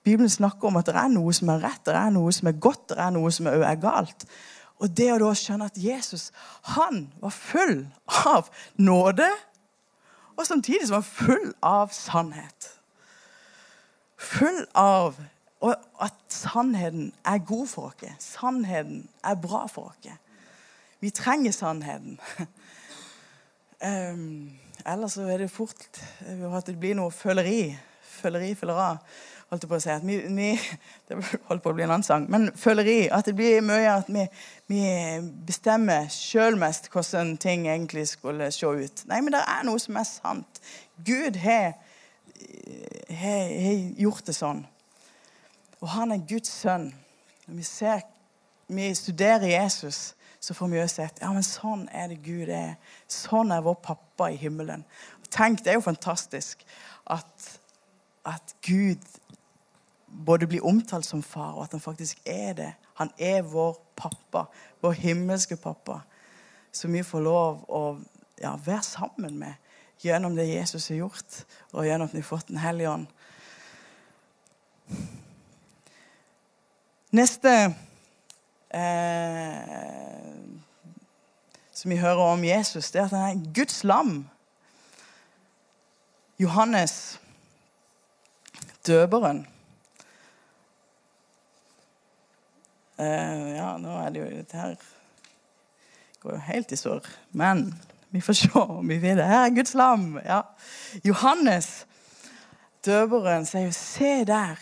[0.08, 2.62] Bibelen snakker om at det er noe som er rett, det er noe som er
[2.64, 4.24] godt, det er noe som òg er galt.
[4.80, 6.30] Og det å da skjønne at Jesus
[6.78, 7.82] han var full
[8.32, 9.28] av nåde,
[10.38, 12.74] og samtidig som han var full av sannhet
[14.18, 15.18] full av
[15.58, 18.24] og at sannheten er god for oss.
[18.38, 20.12] Sannheten er bra for oss.
[21.00, 22.20] Vi trenger sannheten.
[23.82, 24.52] Um,
[24.92, 25.88] ellers så er det fort
[26.22, 27.72] at det blir noe føleri.
[28.02, 28.98] Føleri, følera.
[29.48, 29.92] Holdt på å si.
[29.94, 30.50] At vi, vi,
[31.08, 32.26] det holdt på å bli en annen sang.
[32.32, 33.08] Men føleri.
[33.14, 34.26] At det blir mye at vi,
[34.68, 34.82] vi
[35.48, 39.06] bestemmer sjøl mest hvordan ting egentlig skulle se ut.
[39.08, 40.64] Nei, men det er noe som er sant.
[41.08, 41.78] Gud har
[43.10, 43.50] har
[43.98, 44.62] gjort det sånn.
[45.82, 46.90] Og han er Guds sønn.
[47.48, 48.04] Når vi, ser,
[48.68, 52.76] vi studerer Jesus, så får vi jo sett ja, men sånn er det Gud er.
[53.12, 54.86] Sånn er vår pappa i himmelen.
[55.34, 56.64] Tenk, Det er jo fantastisk
[57.12, 57.48] at,
[58.28, 59.04] at Gud
[60.08, 62.74] både blir omtalt som far, og at han faktisk er det.
[62.94, 64.46] Han er vår pappa,
[64.82, 66.00] vår himmelske pappa,
[66.72, 67.84] som vi får lov å
[68.42, 69.54] ja, være sammen med
[70.04, 71.44] gjennom det Jesus har gjort,
[71.74, 73.08] og gjennom at vi har fått Den hellige ånd.
[77.12, 77.54] Neste
[78.70, 79.64] eh,
[81.74, 84.30] som vi hører om Jesus, det er at han er Guds lam.
[86.40, 87.20] Johannes,
[88.88, 89.48] døperen.
[89.48, 89.54] Eh,
[92.98, 94.76] ja, nå er det jo Dette her
[96.20, 97.06] går jo helt i surr.
[97.32, 97.70] Men
[98.10, 99.22] vi får se om vi vil.
[99.24, 100.20] Her er Guds lam.
[100.26, 100.42] Ja.
[101.06, 101.88] Johannes,
[102.86, 104.56] døperen, sier jo 'Se der,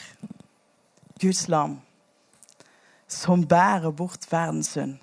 [1.21, 1.81] Guds lam,
[3.07, 4.99] som bærer bort verdens synd'.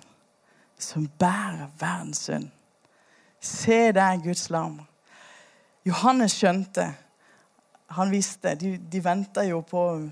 [0.77, 2.49] Som bærer verdens synd.
[3.39, 4.81] Se der, Guds lam.
[5.85, 6.95] Johannes skjønte.
[7.89, 8.55] Han visste.
[8.55, 10.09] De, de venta jo på,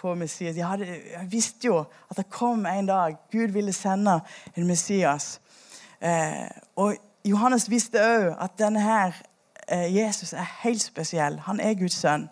[0.00, 0.56] på Messias.
[0.56, 0.86] Jeg, hadde,
[1.28, 1.78] visste jo
[2.10, 4.20] at det kom en dag Gud ville sende
[4.56, 5.40] en Messias.
[6.00, 9.12] Eh, og Johannes visste òg at denne her,
[9.68, 11.40] eh, Jesus er helt spesiell.
[11.40, 12.28] Han er Guds sønn.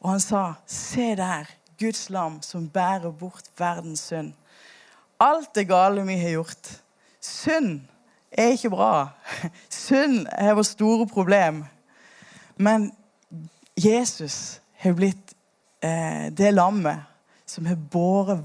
[0.00, 1.44] Og han sa, 'Se der,
[1.80, 4.34] Guds lam som bærer bort verdens synd'.
[5.20, 6.82] Alt det gale vi har gjort.
[7.20, 7.80] Synd
[8.32, 9.08] er ikke bra.
[9.70, 11.64] Synd er vårt store problem.
[12.56, 12.92] Men
[13.76, 15.33] Jesus har blitt
[15.84, 17.04] eh, det lammet
[17.46, 18.44] som har båret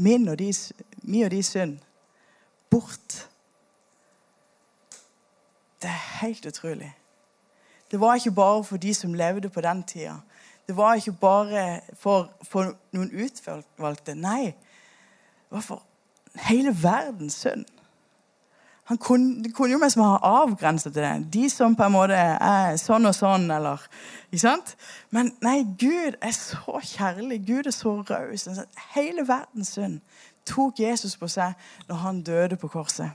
[0.00, 0.50] min og de,
[1.30, 1.78] de synd
[2.70, 3.26] bort
[5.80, 6.94] det er helt utrolig.
[7.90, 10.14] Det var ikke bare for de som levde på den tida.
[10.66, 14.14] Det var ikke bare for, for noen utvalgte.
[14.14, 15.82] Nei, det var for
[16.34, 17.64] hele verdens sønn.
[18.98, 21.26] Kunne, det kunne jo mest ha avgrenset til det.
[21.32, 23.84] De som på en måte er sånn og sånn, eller
[24.32, 24.72] ikke sant?
[25.14, 27.38] Men nei, Gud er så kjærlig.
[27.46, 28.48] Gud er så raus.
[28.96, 30.00] Hele verdens synd
[30.48, 31.54] tok Jesus på seg
[31.86, 33.14] når han døde på korset.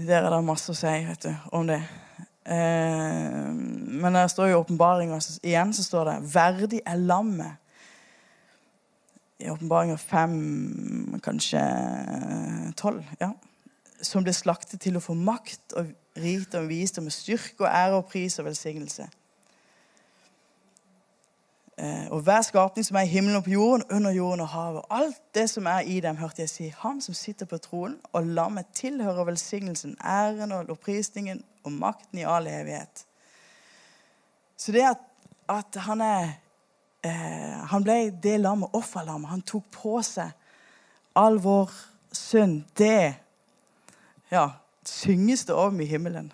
[0.00, 1.82] Det der er det masse å si vet du, om det.
[2.42, 7.58] Eh, men det står i åpenbaringa igjen så står det 'verdig er lammet'
[9.40, 11.62] i åpenbaringa fem, kanskje
[12.76, 13.32] tolv, ja,
[14.02, 18.38] som ble slaktet til å få makt og rikdom, visdom, styrke og ære og pris
[18.40, 19.08] og velsignelse.
[21.80, 24.82] Eh, og hver skapning som er i himmelen og på jorden, under jorden og havet,
[24.90, 28.26] alt det som er i dem, hørte jeg si, han som sitter på tronen, og
[28.26, 33.06] lammet tilhører velsignelsen, æren og lovprisningen og makten i all evighet.
[34.56, 35.00] Så det at,
[35.48, 36.28] at han er
[37.04, 39.30] eh, Han ble det lammet, offerlammet.
[39.30, 40.32] Han tok på seg
[41.16, 41.70] all vår
[42.12, 42.64] synd.
[42.78, 43.14] Det
[44.30, 44.50] ja,
[44.86, 46.32] synges det om i himmelen.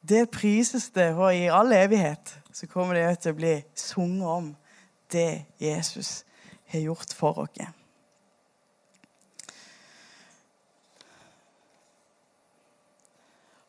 [0.00, 4.50] Det prises det, og i all evighet så kommer det til å bli sunget om
[5.12, 6.24] det Jesus
[6.68, 7.72] har gjort for oss.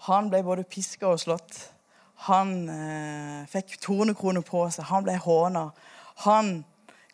[0.05, 1.55] Han ble både piska og slått.
[2.27, 4.85] Han eh, fikk tornekrone på seg.
[4.91, 5.69] Han ble håna.
[6.23, 6.63] Han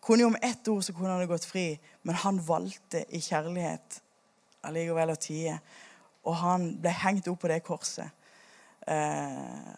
[0.02, 4.02] kunne jo om ett ord så kunne han gått fri, men han valgte i kjærlighet
[4.66, 5.58] allikevel å tie.
[6.26, 8.10] Og han ble hengt opp på det korset.
[8.86, 9.72] Eh,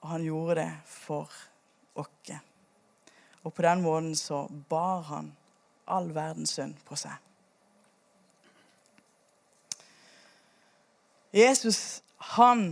[0.00, 1.44] og han gjorde det for oss.
[3.46, 5.30] Og på den måten så bar han
[5.86, 7.14] all verdens synd på seg.
[11.36, 12.02] Jesus,
[12.34, 12.64] han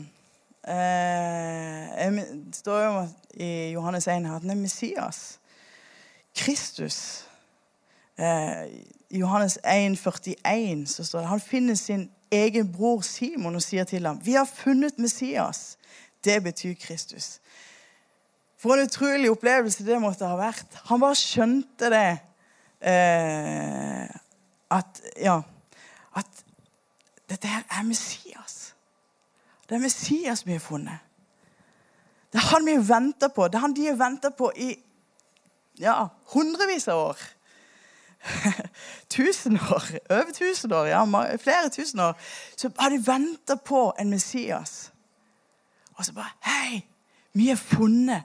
[0.66, 2.18] eh,
[2.58, 3.06] står jo
[3.44, 5.38] i Johannes 1 at han er Messias.
[6.34, 7.24] Kristus
[8.18, 8.66] eh,
[9.10, 13.84] I Johannes 1, 41 så står det han finner sin egen bror Simon og sier
[13.84, 15.78] til ham vi har funnet Messias.
[16.24, 17.40] Det betyr Kristus.
[18.58, 20.78] For en utrolig opplevelse det måtte ha vært.
[20.88, 22.18] Han bare skjønte det.
[22.80, 24.06] Eh,
[24.72, 25.34] at ja,
[26.16, 26.44] at
[27.28, 28.74] dette her er Messias.
[29.68, 30.98] Det er Messias vi har funnet.
[32.32, 33.48] Det er han vi venter på.
[33.48, 34.72] Det er han de har venta på i
[35.78, 37.18] ja, hundrevis av år.
[39.16, 39.84] tusen år.
[40.10, 40.86] Over tusen år.
[40.86, 41.04] ja,
[41.36, 42.18] Flere tusen år.
[42.56, 44.92] Så har de venta på en Messias.
[45.94, 46.86] Og så bare Hei!
[47.32, 48.22] Vi har funnet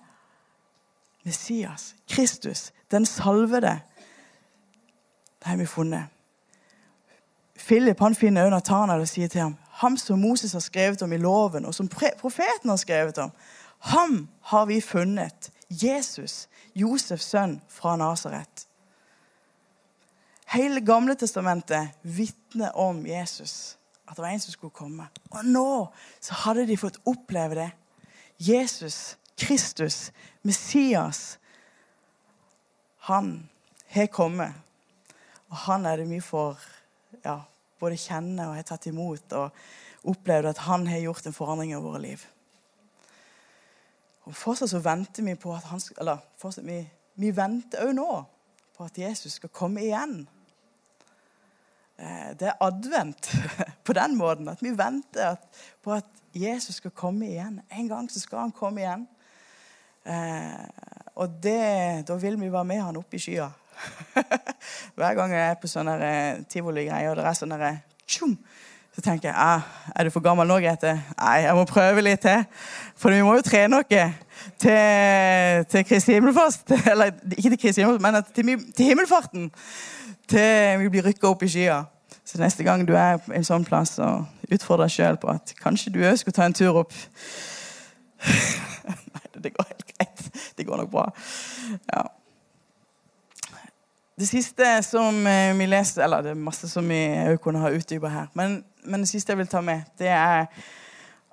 [1.24, 3.80] Messias, Kristus, den salvede.
[5.40, 6.04] Det har vi funnet.
[7.58, 11.14] Philip han finner også Nathanael og sier til ham ham som Moses har skrevet om
[11.14, 13.32] i loven, og som profeten har skrevet om.
[13.80, 15.52] Ham har vi funnet.
[15.70, 18.66] Jesus, Josefs sønn fra Nasaret.
[20.50, 23.78] Hele Gamle testamentet vitner om Jesus.
[24.10, 25.06] At det var en som skulle komme.
[25.30, 25.70] Og nå
[26.18, 27.68] så hadde de fått oppleve det.
[28.42, 30.10] Jesus, Kristus,
[30.42, 31.38] Messias.
[33.06, 33.50] Han
[33.94, 34.58] har kommet.
[35.50, 36.58] Og han er det vi får
[37.22, 37.44] ja,
[37.82, 41.82] både kjenne og har tatt imot og opplevd at han har gjort en forandring i
[41.84, 42.26] våre liv.
[44.30, 46.84] Og Fortsatt så venter vi på at han eller fortsatt, vi,
[47.18, 48.10] vi venter òg nå
[48.78, 50.22] på at Jesus skal komme igjen.
[51.98, 53.32] Eh, det er advent
[53.86, 55.40] på den måten at vi venter
[55.84, 57.58] på at Jesus skal komme igjen.
[57.74, 59.08] En gang så skal han komme igjen.
[60.06, 60.62] Eh,
[61.20, 63.50] og det, da vil vi være med han opp i skya.
[64.98, 67.74] Hver gang jeg er på sånne eh, tivoligreier, og det er sånne
[68.06, 68.38] tjum,
[69.00, 69.62] så tenker jeg ah,
[69.96, 70.92] er du for gammel nå, Grete?
[71.16, 72.42] Nei, jeg må prøve litt til.
[73.00, 73.86] For vi må jo trene noe
[74.60, 76.74] til, til Kristi himmelfart.
[76.92, 79.48] Eller ikke til Kristi himmelfart, men til, til himmelfarten.
[80.28, 81.80] Til vi blir rykka opp i skya.
[82.28, 84.10] Så neste gang du er på en sånn plass, så
[84.52, 86.92] utfordre deg sjøl på at kanskje du òg skulle ta en tur opp.
[89.16, 90.28] Nei, det går helt greit.
[90.60, 91.08] Det går nok bra.
[91.88, 92.04] Ja.
[94.20, 98.08] Det siste som eh, vi leser Eller det er masse som vi kunne ha utdypa
[98.12, 98.28] her.
[98.34, 100.46] Men men det siste jeg vil ta med, det er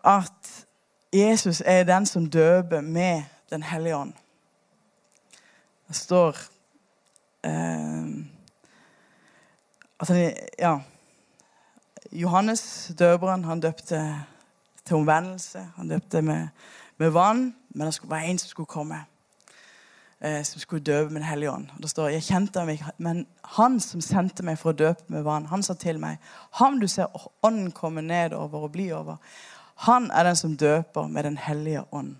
[0.05, 0.67] at
[1.13, 4.13] Jesus er den som døper med Den hellige ånd.
[5.89, 6.37] Det står
[7.45, 8.07] eh,
[10.01, 10.79] at han, ja,
[12.13, 14.25] Johannes døperen han døpte
[14.85, 15.69] til omvendelse.
[15.77, 16.49] Han døpte med,
[16.99, 19.05] med vann, men det var en som skulle komme
[20.21, 21.67] eh, som skulle døpe med Den hellige ånd.
[21.77, 25.05] Og det står, jeg kjente ham ikke, Men han som sendte meg for å døpe
[25.09, 26.19] med vann, han sa til meg,
[26.61, 27.07] ham du ser
[27.43, 29.17] ånden komme nedover og bli over,
[29.77, 32.17] han er den som døper med Den hellige ånd.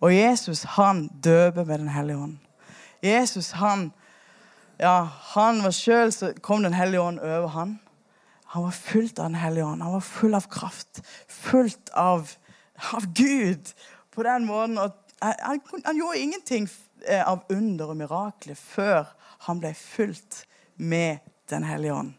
[0.00, 2.38] Og Jesus, han døper med Den hellige ånd.
[3.02, 3.92] Jesus, han
[4.80, 5.04] ja,
[5.34, 7.80] han var sjøl, så kom Den hellige ånd over han.
[8.44, 9.82] Han var fullt av Den hellige ånd.
[9.82, 11.02] Han var full av kraft.
[11.28, 12.30] Fullt av,
[12.96, 13.74] av Gud.
[14.10, 16.68] På den måten at han, han gjorde ingenting
[17.26, 19.08] av under og mirakler før
[19.46, 20.44] han ble fulgt
[20.76, 22.12] med Den hellige ånd.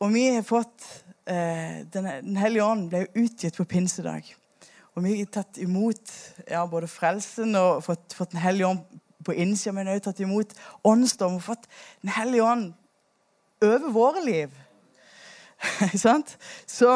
[0.00, 0.86] Og vi har fått
[1.28, 4.24] eh, Den, den hellige ånd ble utgitt på pinsedag.
[4.96, 6.14] Og vi har tatt imot
[6.48, 10.54] ja, både frelsen og fått, fått Den hellige ånd på innsida, men også tatt imot
[10.88, 11.68] åndsdom og fått
[12.00, 12.72] Den hellige ånd
[13.60, 14.56] over våre liv.
[16.66, 16.88] Så,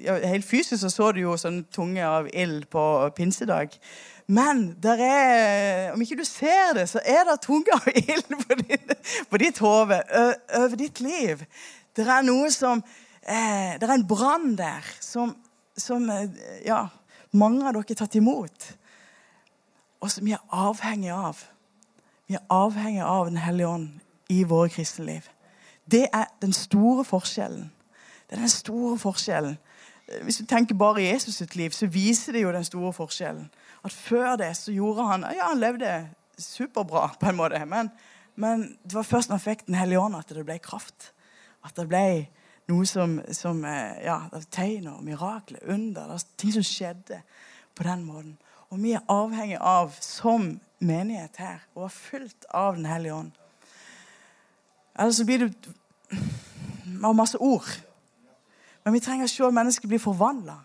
[0.00, 2.82] ja, helt fysisk så, så du jo sånn tunge av ild på
[3.16, 3.74] pinsedag.
[4.30, 8.56] Men der er, om ikke du ser det, så er det tunge av ild på,
[9.28, 10.00] på ditt hode,
[10.56, 11.44] over ditt liv.
[11.96, 15.34] Det er noe som eh, Det er en brann der som,
[15.76, 16.30] som eh,
[16.64, 16.86] ja,
[17.36, 18.70] mange av dere har tatt imot
[20.00, 21.42] og som vi er avhengig av.
[22.28, 23.88] Vi er avhengig av Den hellige ånd
[24.28, 25.28] i våre kristne liv.
[25.90, 27.70] Det er den store forskjellen.
[28.30, 29.58] Det er den store forskjellen.
[30.22, 33.48] Hvis du tenker bare Jesus sitt liv, så viser det jo den store forskjellen.
[33.84, 36.08] At før det så gjorde han Ja, han levde
[36.38, 37.64] superbra, på en måte.
[37.66, 37.90] Men,
[38.34, 41.12] men det var først når han fikk Den hellige ånd, at det ble kraft.
[41.64, 42.28] At det ble
[42.70, 44.20] noe som, som det ja,
[44.50, 46.02] tegn og mirakler, under.
[46.02, 47.22] Det var ting som skjedde
[47.74, 48.38] på den måten.
[48.70, 53.32] Og vi er avhengig av, som menighet her, å være fylt av Den hellige ånd.
[54.94, 55.72] Ellers så blir det
[57.02, 57.66] av masse ord.
[58.84, 60.58] Men vi trenger å se mennesket bli forvandla.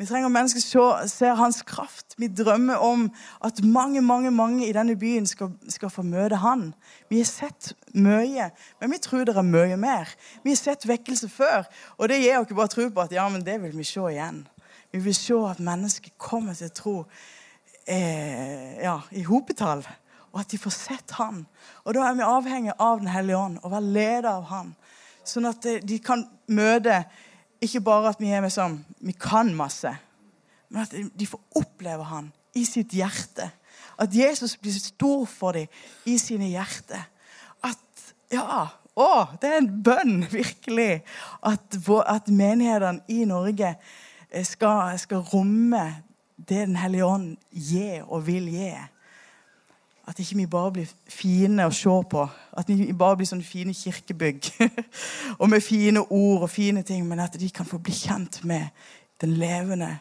[0.00, 2.14] Vi trenger mennesker se, ser hans kraft.
[2.16, 3.02] Vi drømmer om
[3.44, 6.70] at mange mange, mange i denne byen skal, skal, få møte han.
[7.12, 8.46] Vi har sett mye,
[8.80, 10.08] men vi tror det er mye mer.
[10.40, 11.68] Vi har sett vekkelse før,
[11.98, 14.06] og det gir oss ikke bare tro på at ja, men det vil vi se
[14.08, 14.40] igjen.
[14.88, 16.96] Vi vil se at mennesker kommer til å tro
[17.84, 19.84] eh, ja, i hopetall,
[20.32, 21.44] og at de får sett Han.
[21.84, 24.76] Og Da er vi avhengig av Den hellige ånd og være leder av Han.
[25.28, 27.02] Sånn at eh, de kan møte
[27.60, 29.92] ikke bare at vi er med sånn, vi kan masse,
[30.70, 33.50] men at de får oppleve Han i sitt hjerte.
[34.00, 35.66] At Jesus blir stor for dem
[36.08, 37.02] i sine hjerter.
[37.66, 41.02] At ja, å, det er en bønn, virkelig.
[41.46, 45.84] At, at menighetene i Norge eh, skal, skal romme
[46.40, 48.72] det Den hellige ånd gir og vil gi.
[50.10, 52.22] At ikke vi bare blir fine å se på.
[52.58, 54.48] At vi bare blir sånne fine kirkebygg.
[55.40, 57.04] og med fine ord og fine ting.
[57.06, 58.74] Men at de kan få bli kjent med
[59.22, 59.92] den levende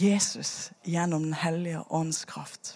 [0.00, 2.74] Jesus gjennom Den hellige ånds kraft.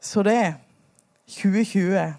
[0.00, 0.54] Så det
[1.26, 2.14] 2020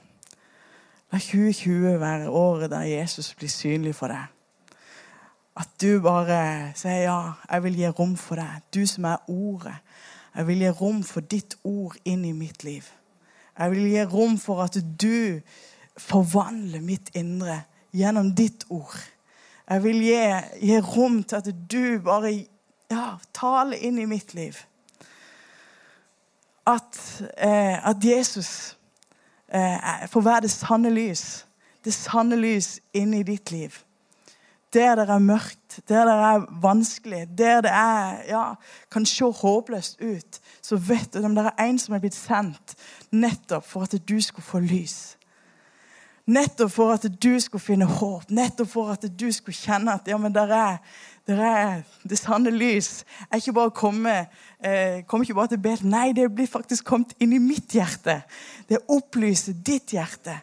[1.13, 4.32] La 2020 være året der Jesus blir synlig for deg.
[5.53, 8.63] At du bare sier ja, jeg vil gi rom for deg.
[8.73, 9.75] Du som er ordet.
[10.33, 12.87] Jeg vil gi rom for ditt ord inn i mitt liv.
[13.59, 15.43] Jeg vil gi rom for at du
[15.97, 17.59] forvandler mitt indre
[17.93, 18.97] gjennom ditt ord.
[19.69, 20.17] Jeg vil gi,
[20.65, 22.33] gi rom til at du bare
[22.89, 24.57] ja, taler inn i mitt liv.
[26.65, 26.97] At,
[27.37, 28.73] eh, at Jesus
[29.53, 31.45] eh, får være det sanne lys.
[31.85, 33.83] Det sanne lys inni ditt liv
[34.73, 38.43] der det er mørkt, der det er vanskelig, der det er, ja,
[38.91, 42.75] kan se håpløst ut, så vet du om det er en som er blitt sendt
[43.11, 45.17] nettopp for at du skulle få lys.
[46.25, 50.17] Nettopp for at du skulle finne håp, nettopp for at du skulle kjenne at ja,
[50.17, 50.77] men der er,
[51.27, 53.03] der er det sanne lys.
[53.31, 54.13] Jeg ikke bare komme,
[54.63, 55.89] eh, kommer ikke bare til Betel.
[55.91, 58.21] Nei, det blir faktisk kommet inn i mitt hjerte.
[58.69, 60.39] Det opplyser ditt hjerte.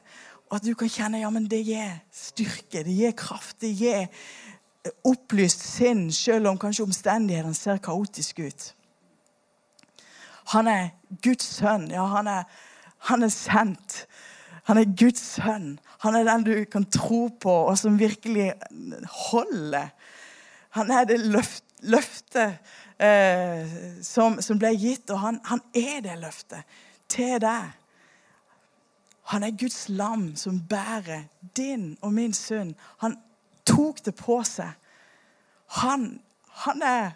[0.51, 4.03] Og at du kan kjenne ja, men det gir styrke, det gir kraft, det gir
[4.03, 8.66] eh, opplyst sinn, selv om kanskje omstendighetene ser kaotiske ut.
[10.51, 10.90] Han er
[11.22, 11.86] Guds sønn.
[11.94, 12.48] Ja, han er,
[13.11, 14.05] han er sendt.
[14.66, 15.76] Han er Guds sønn.
[16.03, 18.53] Han er den du kan tro på, og som virkelig
[19.30, 19.92] holder.
[20.74, 22.59] Han er det løft, løftet
[22.98, 23.70] eh,
[24.03, 26.78] som, som, ble gitt, og han, han er det løftet
[27.11, 27.76] til deg.
[29.30, 31.22] Han er Guds lam som bærer
[31.56, 32.74] din og min synd.
[32.98, 33.18] Han
[33.66, 34.72] tok det på seg.
[35.80, 36.20] Han,
[36.64, 37.10] han er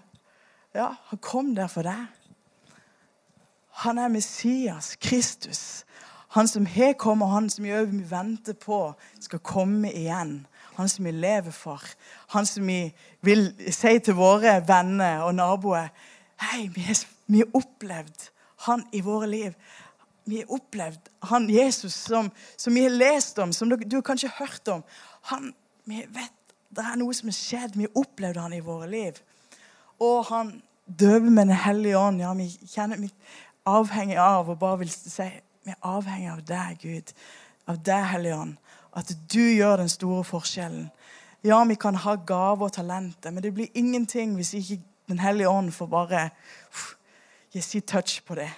[0.74, 2.06] Ja, han kom der for deg.
[3.84, 5.84] Han er Messias, Kristus.
[6.34, 10.46] Han som har kommet, han som vi venter på skal komme igjen.
[10.74, 11.82] Han som vi lever for.
[12.34, 15.90] Han som vi vil si til våre venner og naboer
[16.42, 18.30] Hei, vi har opplevd
[18.64, 19.54] han i våre liv
[20.25, 24.07] vi har opplevd han Jesus som, som vi har lest om, som du, du har
[24.07, 24.85] kanskje hørt om.
[25.31, 25.53] Han,
[25.85, 26.33] vi vet
[26.75, 27.77] Det er noe som har skjedd.
[27.79, 29.18] Vi har opplevd han i våre liv.
[30.03, 30.57] Og han
[30.87, 32.20] døpe med Den hellige ånd.
[32.20, 35.29] Ja, vi kjenner vi er avhengig av og bare vil si
[35.64, 37.12] vi er avhengig av deg, Gud.
[37.72, 38.57] Av deg, Hellige Ånd.
[38.93, 40.91] At du gjør den store forskjellen.
[41.45, 45.49] Ja, vi kan ha gaver og talenter, men det blir ingenting hvis ikke Den hellige
[45.49, 46.20] ånd får bare
[47.53, 48.49] gi sin touch på det.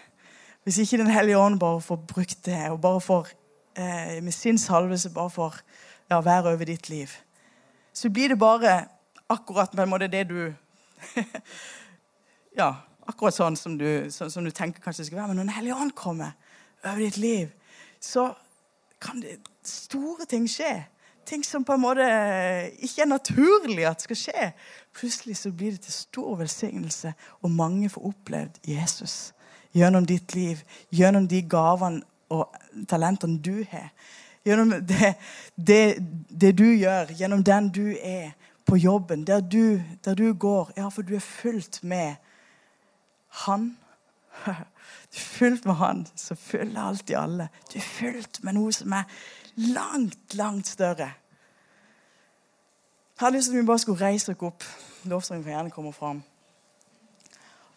[0.66, 3.28] Hvis ikke Den hellige ånd bare får brukt det, og bare får
[3.78, 5.60] eh, med sin salvelse bare får
[6.10, 7.06] ja, være over ditt liv,
[7.92, 8.88] så blir det bare
[9.28, 10.54] akkurat på en måte det du
[12.58, 12.72] Ja,
[13.06, 15.28] akkurat sånn som du, sånn som du tenker kanskje det skal være.
[15.28, 16.34] Men når Den hellige ånd kommer
[16.82, 17.54] over ditt liv,
[18.00, 18.32] så
[19.00, 20.82] kan det store ting skje.
[21.26, 22.10] Ting som på en måte
[22.82, 24.50] ikke er naturlig at skal skje.
[24.98, 29.35] Plutselig så blir det til stor velsignelse, og mange får opplevd Jesus
[29.76, 32.02] gjennom ditt liv, gjennom de gavene
[32.32, 32.54] og
[32.88, 33.90] talentene du har.
[34.46, 35.14] Gjennom det,
[35.56, 35.80] det,
[36.30, 38.32] det, du gjør, gjennom den du er
[38.66, 40.72] på jobben, der du, der du går.
[40.76, 42.14] Ja, for du er fullt med
[43.46, 43.76] Han.
[45.06, 47.48] Du er fullt med Han som fyller alt i alle.
[47.72, 49.04] Du er fullt med noe som er
[49.56, 51.08] langt, langt større.
[53.16, 54.64] Jeg hadde lyst til at vi bare skulle reise oss opp.
[55.04, 56.22] Lovsangen får gjerne komme fram.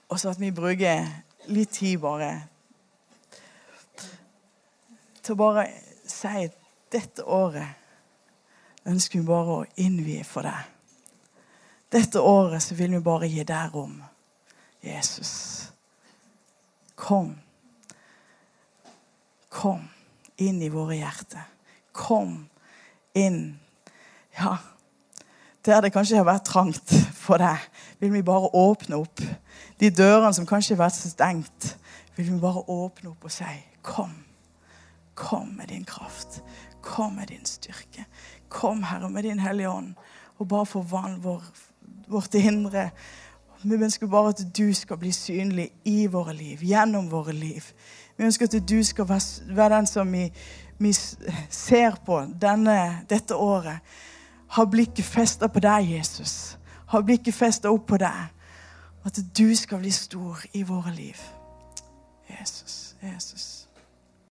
[0.10, 1.06] Og så at vi bruker
[1.50, 2.32] litt tid bare
[5.22, 5.66] til å bare
[6.10, 6.47] si
[6.89, 10.64] dette året ønsker vi bare å innvie for deg.
[11.89, 14.00] Dette året så vil vi bare gi deg rom.
[14.82, 15.34] Jesus,
[16.95, 17.34] kom.
[19.50, 19.86] Kom
[20.39, 21.45] inn i våre hjerter.
[21.91, 22.47] Kom
[23.18, 23.60] inn.
[24.38, 24.56] Ja,
[25.66, 26.93] der det kanskje har vært trangt
[27.30, 27.61] for deg,
[28.01, 29.21] vil vi bare åpne opp.
[29.80, 31.75] De dørene som kanskje har vært stengt,
[32.17, 33.53] vil vi bare åpne opp og si
[33.86, 34.11] kom.
[35.15, 36.41] Kom med din kraft.
[36.82, 38.05] Kom med din styrke.
[38.49, 39.93] Kom, Herre, med din Hellige Ånd,
[40.39, 41.43] og bare forvandl vår,
[42.07, 42.89] vårt indre.
[43.63, 47.63] Vi ønsker bare at du skal bli synlig i våre liv, gjennom våre liv.
[48.17, 50.30] Vi ønsker at du skal være den som vi,
[50.80, 53.84] vi ser på denne, dette året.
[54.55, 56.59] Ha blikket festa på deg, Jesus.
[56.90, 58.30] Ha blikket festa opp på deg.
[59.06, 61.18] At du skal bli stor i våre liv.
[62.30, 63.59] Jesus, Jesus.